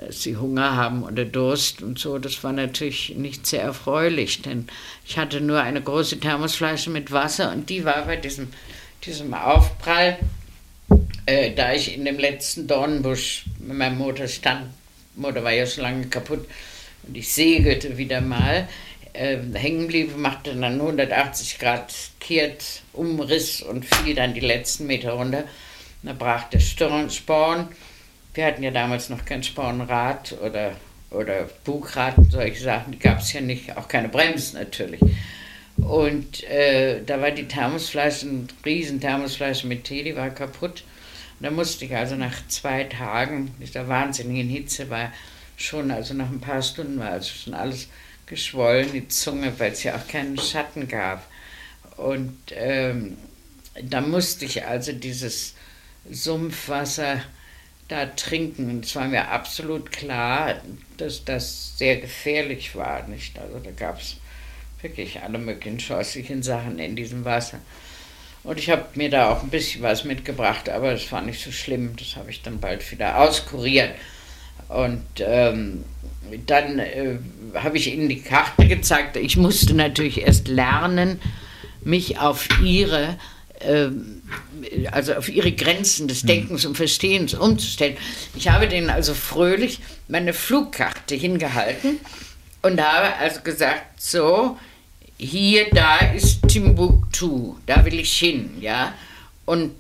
[0.06, 2.18] dass sie Hunger haben oder Durst und so.
[2.18, 4.68] Das war natürlich nicht sehr erfreulich, denn
[5.06, 8.48] ich hatte nur eine große Thermosflasche mit Wasser und die war bei diesem,
[9.04, 10.18] diesem Aufprall,
[11.26, 14.68] äh, da ich in dem letzten Dornbusch mit meinem Motor stand,
[15.16, 16.48] Motor war ja schon lange kaputt
[17.04, 18.68] und ich segelte wieder mal,
[19.14, 25.12] äh, hängen blieb, machte dann 180 Grad kehrt, Umriss und fiel dann die letzten Meter
[25.12, 25.44] runter.
[26.04, 27.68] Da brach der Sporn.
[28.40, 30.72] Wir hatten ja damals noch kein Spornrad oder,
[31.12, 35.02] oder Bugrad, solche Sachen, gab es ja nicht, auch keine Bremsen natürlich.
[35.76, 40.86] Und äh, da war die Thermosflasche, eine riesen Thermosflasche mit Tee, die war kaputt.
[41.38, 45.12] Und da musste ich also nach zwei Tagen, dieser wahnsinnigen Hitze war
[45.58, 47.90] schon, also nach ein paar Stunden war also schon alles
[48.26, 51.28] geschwollen, die Zunge, weil es ja auch keinen Schatten gab.
[51.98, 53.18] Und ähm,
[53.84, 55.56] da musste ich also dieses
[56.10, 57.22] Sumpfwasser
[57.90, 58.70] da trinken.
[58.70, 60.56] Und es war mir absolut klar,
[60.98, 63.06] dass das sehr gefährlich war.
[63.08, 63.38] Nicht?
[63.38, 64.16] Also da gab es
[64.82, 67.60] wirklich alle möglichen scheußlichen Sachen in diesem Wasser.
[68.44, 71.52] Und ich habe mir da auch ein bisschen was mitgebracht, aber es war nicht so
[71.52, 71.96] schlimm.
[71.98, 73.92] Das habe ich dann bald wieder auskuriert.
[74.70, 75.84] Und ähm,
[76.46, 77.18] dann äh,
[77.56, 79.18] habe ich ihnen die Karte gezeigt.
[79.18, 81.20] Ich musste natürlich erst lernen,
[81.82, 83.18] mich auf ihre,
[84.92, 86.24] also auf ihre Grenzen des.
[86.24, 87.98] Denkens und Verstehens umzustellen.
[88.36, 92.00] Ich habe denen also fröhlich meine Flugkarte hingehalten
[92.62, 94.58] und habe also gesagt, so,
[95.18, 98.94] hier, da ist Timbuktu, da will ich hin, ja.
[99.46, 99.72] Und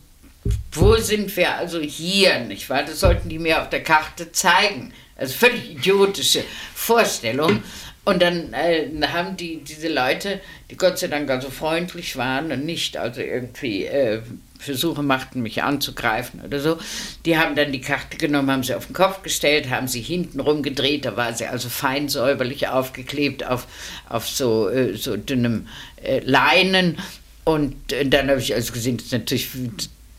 [0.71, 2.83] wo sind wir also hier, nicht wahr?
[2.83, 4.93] Das sollten die mir auf der Karte zeigen.
[5.15, 7.61] Also völlig idiotische Vorstellung.
[8.05, 10.39] Und dann äh, haben die diese Leute,
[10.71, 14.21] die Gott sei Dank also freundlich waren und nicht also irgendwie äh,
[14.57, 16.77] Versuche machten, mich anzugreifen oder so,
[17.25, 20.39] die haben dann die Karte genommen, haben sie auf den Kopf gestellt, haben sie hinten
[20.39, 23.67] rumgedreht, da war sie also fein säuberlich aufgeklebt auf,
[24.09, 25.67] auf so, äh, so dünnem
[26.03, 26.97] äh, Leinen.
[27.45, 29.49] Und äh, dann habe ich also gesehen, das natürlich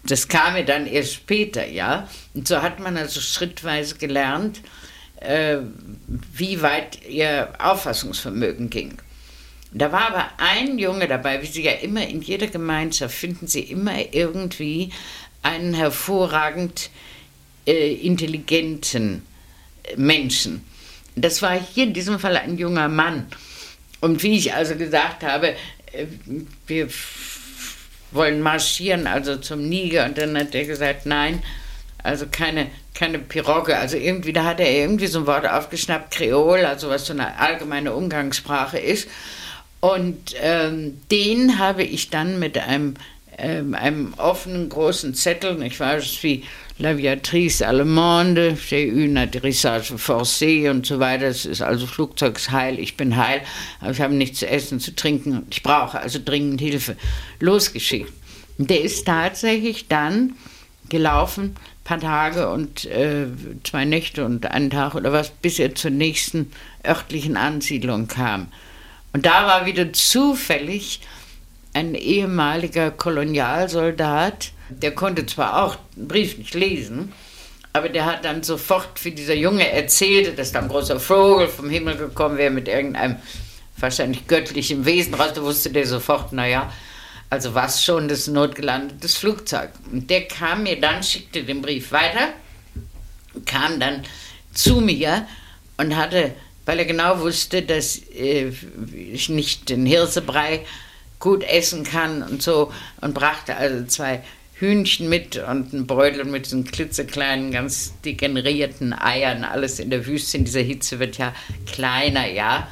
[0.04, 2.08] das kam mir dann erst später, ja.
[2.34, 4.60] Und so hat man also schrittweise gelernt,
[5.20, 5.58] äh,
[6.32, 8.98] wie weit ihr Auffassungsvermögen ging.
[9.72, 13.60] Da war aber ein Junge dabei, wie Sie ja immer in jeder Gemeinschaft finden Sie
[13.60, 14.90] immer irgendwie
[15.42, 16.90] einen hervorragend
[17.66, 19.22] äh, intelligenten
[19.96, 20.64] Menschen.
[21.16, 23.26] Das war hier in diesem Fall ein junger Mann.
[24.00, 25.54] Und wie ich also gesagt habe,
[25.92, 26.06] äh,
[26.66, 26.88] wir
[28.10, 30.06] wollen marschieren, also zum Niger.
[30.06, 31.42] Und dann hat er gesagt, nein,
[32.02, 33.76] also keine, keine Pirogge.
[33.76, 37.38] Also irgendwie, da hat er irgendwie so ein Wort aufgeschnappt, Kreol, also was so eine
[37.38, 39.08] allgemeine Umgangssprache ist.
[39.80, 42.94] Und ähm, den habe ich dann mit einem,
[43.38, 46.44] ähm, einem offenen großen Zettel, ich weiß wie
[46.78, 51.26] L'aviatrice allemande, j'ai une atterrissage forcé und so weiter.
[51.26, 53.42] Es ist also Flugzeugsheil, ich bin heil,
[53.80, 55.46] aber ich habe nichts zu essen, zu trinken.
[55.50, 56.96] Ich brauche also dringend Hilfe.
[57.38, 58.10] Losgeschickt.
[58.56, 60.34] Der ist tatsächlich dann
[60.88, 61.54] gelaufen,
[61.84, 63.26] paar Tage und äh,
[63.64, 66.52] zwei Nächte und einen Tag oder was, bis er zur nächsten
[66.86, 68.48] örtlichen Ansiedlung kam.
[69.12, 71.00] Und da war wieder zufällig
[71.72, 77.12] ein ehemaliger Kolonialsoldat, der konnte zwar auch einen Brief nicht lesen,
[77.72, 81.70] aber der hat dann sofort, wie dieser Junge erzählte, dass da ein großer Vogel vom
[81.70, 83.16] Himmel gekommen wäre mit irgendeinem
[83.78, 86.72] wahrscheinlich göttlichen Wesen raus, da wusste der sofort, naja,
[87.30, 89.70] also was schon das notgelandetes Flugzeug.
[89.90, 92.30] Und der kam mir dann, schickte den Brief weiter,
[93.46, 94.02] kam dann
[94.52, 95.26] zu mir
[95.76, 96.32] und hatte,
[96.66, 98.52] weil er genau wusste, dass äh,
[98.92, 100.66] ich nicht den Hirsebrei
[101.20, 104.22] gut essen kann und so, und brachte also zwei
[104.54, 109.44] Hühnchen mit und ein Beutel mit diesen klitzekleinen, ganz degenerierten Eiern.
[109.44, 111.34] Alles in der Wüste in dieser Hitze wird ja
[111.66, 112.68] kleiner, ja.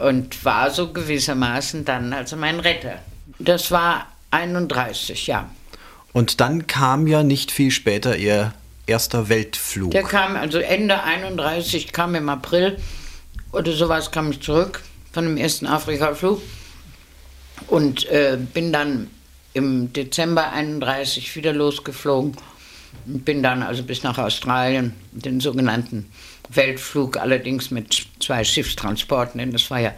[0.00, 3.00] Und war so gewissermaßen dann also mein Retter.
[3.38, 5.48] Das war 31, ja.
[6.12, 8.52] Und dann kam ja nicht viel später Ihr
[8.86, 9.90] erster Weltflug.
[9.90, 12.78] Der kam, also Ende 31, kam im April
[13.52, 14.82] oder sowas, kam ich zurück
[15.12, 16.40] von dem ersten Afrikaflug
[17.68, 19.10] und äh, bin dann
[19.54, 22.36] im Dezember 31 wieder losgeflogen
[23.06, 26.10] und bin dann also bis nach Australien, den sogenannten
[26.48, 29.92] Weltflug, allerdings mit zwei Schiffstransporten, denn das war ja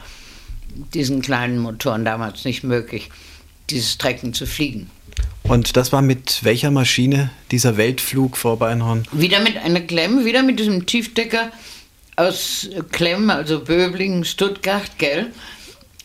[0.95, 3.11] diesen kleinen Motoren damals nicht möglich,
[3.70, 4.90] dieses Strecken zu fliegen.
[5.42, 9.04] Und das war mit welcher Maschine dieser Weltflug vor Beinhorn?
[9.12, 11.50] Wieder mit einer Klemm, wieder mit diesem Tiefdecker
[12.16, 15.32] aus Klemm, also Böblingen, Stuttgart, gell?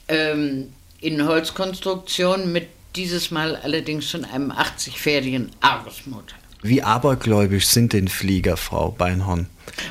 [0.07, 0.69] Ähm,
[1.01, 6.37] in Holzkonstruktion mit dieses Mal allerdings schon einem 80-fähigen Argus-Motor.
[6.61, 9.47] Wie abergläubisch sind denn Flieger, Frau Beinhorn?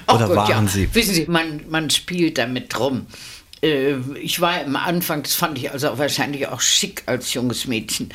[0.09, 0.73] Oder Gott, waren ja.
[0.73, 0.93] Sie?
[0.93, 3.07] Wissen Sie, man, man spielt damit rum.
[3.65, 8.11] Äh, ich war am Anfang, das fand ich also wahrscheinlich auch schick als junges Mädchen.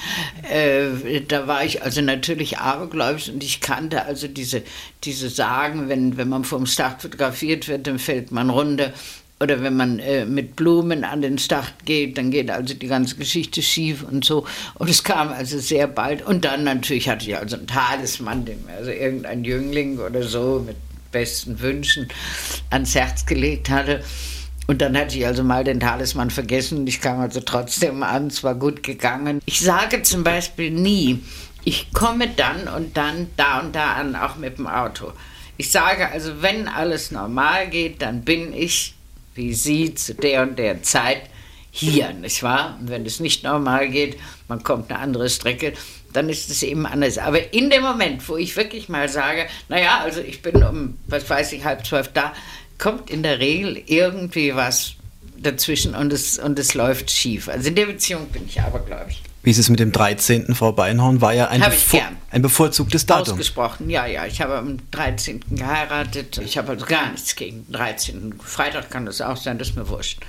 [0.49, 4.61] Äh, da war ich also natürlich abergläubisch und ich kannte also diese,
[5.03, 8.93] diese Sagen, wenn, wenn man vom Start fotografiert wird, dann fällt man runter.
[9.41, 13.15] Oder wenn man äh, mit Blumen an den Start geht, dann geht also die ganze
[13.15, 14.45] Geschichte schief und so.
[14.75, 16.21] Und es kam also sehr bald.
[16.21, 20.75] Und dann natürlich hatte ich also einen Talisman, dem also irgendein Jüngling oder so mit
[21.13, 22.09] besten Wünschen
[22.69, 24.03] ans Herz gelegt hatte.
[24.69, 26.85] Und dann hatte ich also mal den Talisman vergessen.
[26.85, 29.41] Ich kam also trotzdem an, es war gut gegangen.
[29.45, 31.23] Ich sage zum Beispiel nie,
[31.63, 35.11] ich komme dann und dann da und da an, auch mit dem Auto.
[35.57, 38.93] Ich sage also, wenn alles normal geht, dann bin ich,
[39.33, 41.23] wie Sie, zu der und der Zeit
[41.71, 42.77] hier, nicht wahr?
[42.79, 44.17] Und wenn es nicht normal geht,
[44.47, 45.73] man kommt eine andere Strecke,
[46.13, 47.17] dann ist es eben anders.
[47.17, 51.27] Aber in dem Moment, wo ich wirklich mal sage, naja, also ich bin um, was
[51.27, 52.33] weiß ich, halb zwölf da,
[52.79, 54.95] kommt in der Regel irgendwie was
[55.37, 57.47] dazwischen und es, und es läuft schief.
[57.47, 59.21] Also in der Beziehung bin ich aber, glaube ich.
[59.43, 60.53] Wie ist es mit dem 13.
[60.53, 61.21] Frau Beinhorn?
[61.21, 63.33] War ja ein, bevor, ein bevorzugtes Datum.
[63.33, 64.25] Ausgesprochen, ja, ja.
[64.25, 65.41] Ich habe am 13.
[65.51, 66.39] geheiratet.
[66.43, 68.35] Ich habe also gar nichts gegen den 13.
[68.43, 70.19] Freitag kann das auch sein, das ist mir wurscht.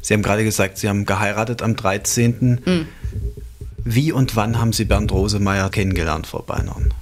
[0.00, 2.62] Sie haben gerade gesagt, Sie haben geheiratet am 13.
[2.64, 2.88] Mhm.
[3.84, 6.92] Wie und wann haben Sie Bernd Rosemeyer kennengelernt, Frau Beinhorn?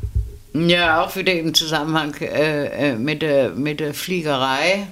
[0.57, 4.87] Ja, auch wieder im Zusammenhang äh, äh, mit, der, mit der Fliegerei.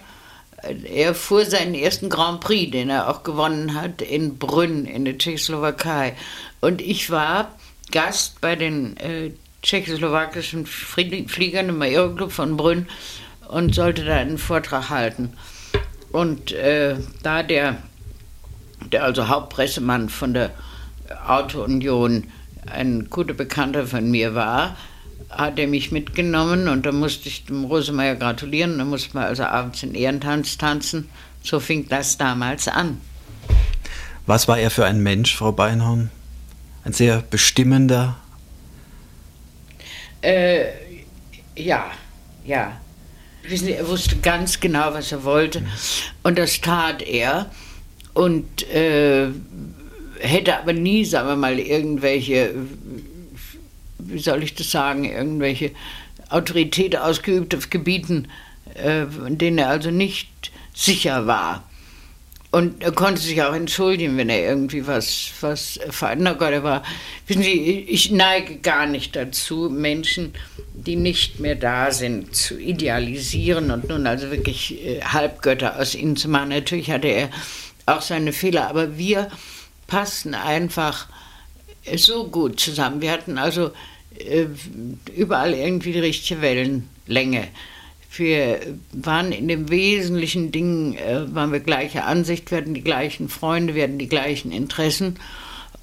[0.93, 5.19] Er fuhr seinen ersten Grand Prix, den er auch gewonnen hat, in Brünn in der
[5.19, 6.17] Tschechoslowakei.
[6.61, 7.53] Und ich war
[7.93, 9.31] Gast bei den äh,
[9.63, 12.89] tschechoslowakischen Fliegern im Aeroclub von Brünn
[13.47, 15.33] und sollte da einen Vortrag halten.
[16.11, 17.77] Und äh, da der,
[18.91, 20.51] der also Hauptpressemann von der
[21.25, 22.25] Auto-Union
[22.67, 24.77] ein guter Bekannter von mir war,
[25.33, 28.79] hat er mich mitgenommen und da musste ich dem Rosemeyer gratulieren.
[28.79, 31.09] Da musste man also abends den Ehrentanz tanzen.
[31.43, 33.01] So fing das damals an.
[34.27, 36.11] Was war er für ein Mensch, Frau Beinhorn?
[36.85, 38.17] Ein sehr bestimmender?
[40.21, 40.67] Äh,
[41.57, 41.91] ja,
[42.45, 42.81] ja.
[43.43, 45.63] Wissen Sie, er wusste ganz genau, was er wollte.
[46.23, 47.51] Und das tat er.
[48.15, 49.29] Und äh,
[50.21, 52.55] hätte aber nie, sagen wir mal, irgendwelche
[54.07, 55.73] wie soll ich das sagen, irgendwelche
[56.29, 58.29] Autorität ausgeübt auf Gebieten,
[58.75, 61.65] äh, in denen er also nicht sicher war.
[62.51, 66.83] Und er konnte sich auch entschuldigen, wenn er irgendwie was, was verändert Gott, er war.
[67.27, 70.35] Wissen Sie, ich neige gar nicht dazu, Menschen,
[70.75, 76.17] die nicht mehr da sind, zu idealisieren und nun also wirklich äh, Halbgötter aus ihnen
[76.17, 76.51] zu machen.
[76.51, 77.31] Natürlich hatte er
[77.87, 79.31] auch seine Fehler, aber wir
[79.87, 81.09] passten einfach
[81.97, 83.01] so gut zusammen.
[83.01, 83.71] Wir hatten also
[85.15, 87.49] überall irgendwie die richtige Wellenlänge.
[88.15, 88.61] Wir
[88.93, 93.99] waren in den wesentlichen Dingen, äh, waren wir gleicher Ansicht, hatten die gleichen Freunde, hatten
[93.99, 95.19] die gleichen Interessen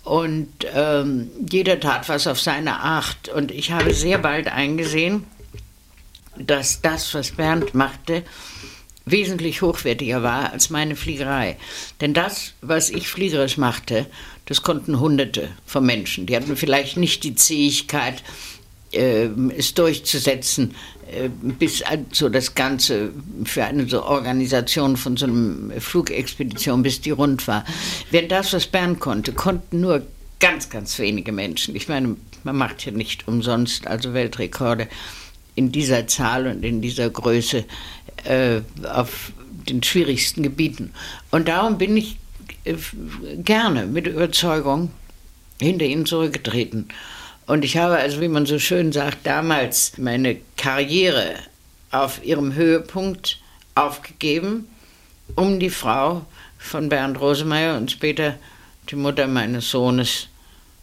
[0.04, 3.30] und ähm, jeder tat was auf seine Art.
[3.30, 5.26] Und ich habe sehr bald eingesehen,
[6.36, 8.24] dass das, was Bernd machte,
[9.06, 11.58] wesentlich hochwertiger war als meine Fliegerei.
[12.02, 14.08] Denn das, was ich fliegerisch machte,
[14.50, 16.26] das konnten Hunderte von Menschen.
[16.26, 18.24] Die hatten vielleicht nicht die Zähigkeit,
[18.92, 20.76] äh, es durchzusetzen,
[21.12, 23.12] äh, bis so das Ganze
[23.46, 27.64] für eine so Organisation von so einer Flugexpedition, bis die rund war.
[28.10, 30.02] Während das, was Bern konnte, konnten nur
[30.40, 31.76] ganz, ganz wenige Menschen.
[31.76, 34.88] Ich meine, man macht ja nicht umsonst also Weltrekorde
[35.54, 37.66] in dieser Zahl und in dieser Größe
[38.24, 39.32] äh, auf
[39.70, 40.92] den schwierigsten Gebieten.
[41.30, 42.18] Und darum bin ich
[43.38, 44.92] gerne mit Überzeugung
[45.62, 46.90] hinter ihnen zurückgetreten.
[47.46, 51.36] Und ich habe also, wie man so schön sagt, damals meine Karriere
[51.92, 53.40] auf ihrem Höhepunkt
[53.76, 54.68] aufgegeben,
[55.36, 56.26] um die Frau
[56.58, 58.36] von Bernd Rosemeyer und später
[58.90, 60.28] die Mutter meines Sohnes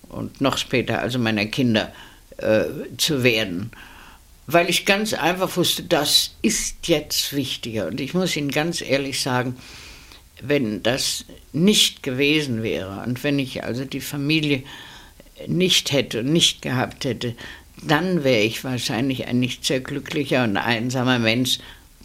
[0.08, 1.92] und noch später also meiner Kinder
[2.38, 2.64] äh,
[2.96, 3.70] zu werden
[4.46, 7.88] weil ich ganz einfach wusste, das ist jetzt wichtiger.
[7.88, 9.56] Und ich muss Ihnen ganz ehrlich sagen,
[10.40, 14.62] wenn das nicht gewesen wäre und wenn ich also die Familie
[15.46, 17.34] nicht hätte und nicht gehabt hätte,
[17.82, 21.58] dann wäre ich wahrscheinlich ein nicht sehr glücklicher und einsamer Mensch,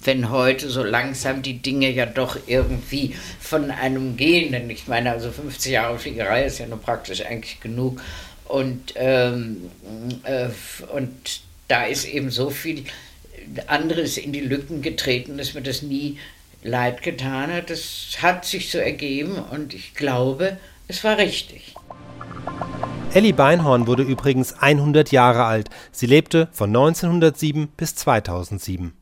[0.03, 4.51] wenn heute so langsam die Dinge ja doch irgendwie von einem gehen.
[4.51, 8.01] Denn ich meine, also 50 Jahre Fliegerei ist ja nur praktisch eigentlich genug.
[8.45, 9.69] Und, ähm,
[10.23, 10.49] äh,
[10.93, 12.83] und da ist eben so viel
[13.67, 16.17] anderes in die Lücken getreten, dass mir das nie
[16.63, 17.69] leid getan hat.
[17.69, 20.57] Das hat sich so ergeben und ich glaube,
[20.87, 21.75] es war richtig.
[23.13, 25.69] Ellie Beinhorn wurde übrigens 100 Jahre alt.
[25.91, 28.93] Sie lebte von 1907 bis 2007.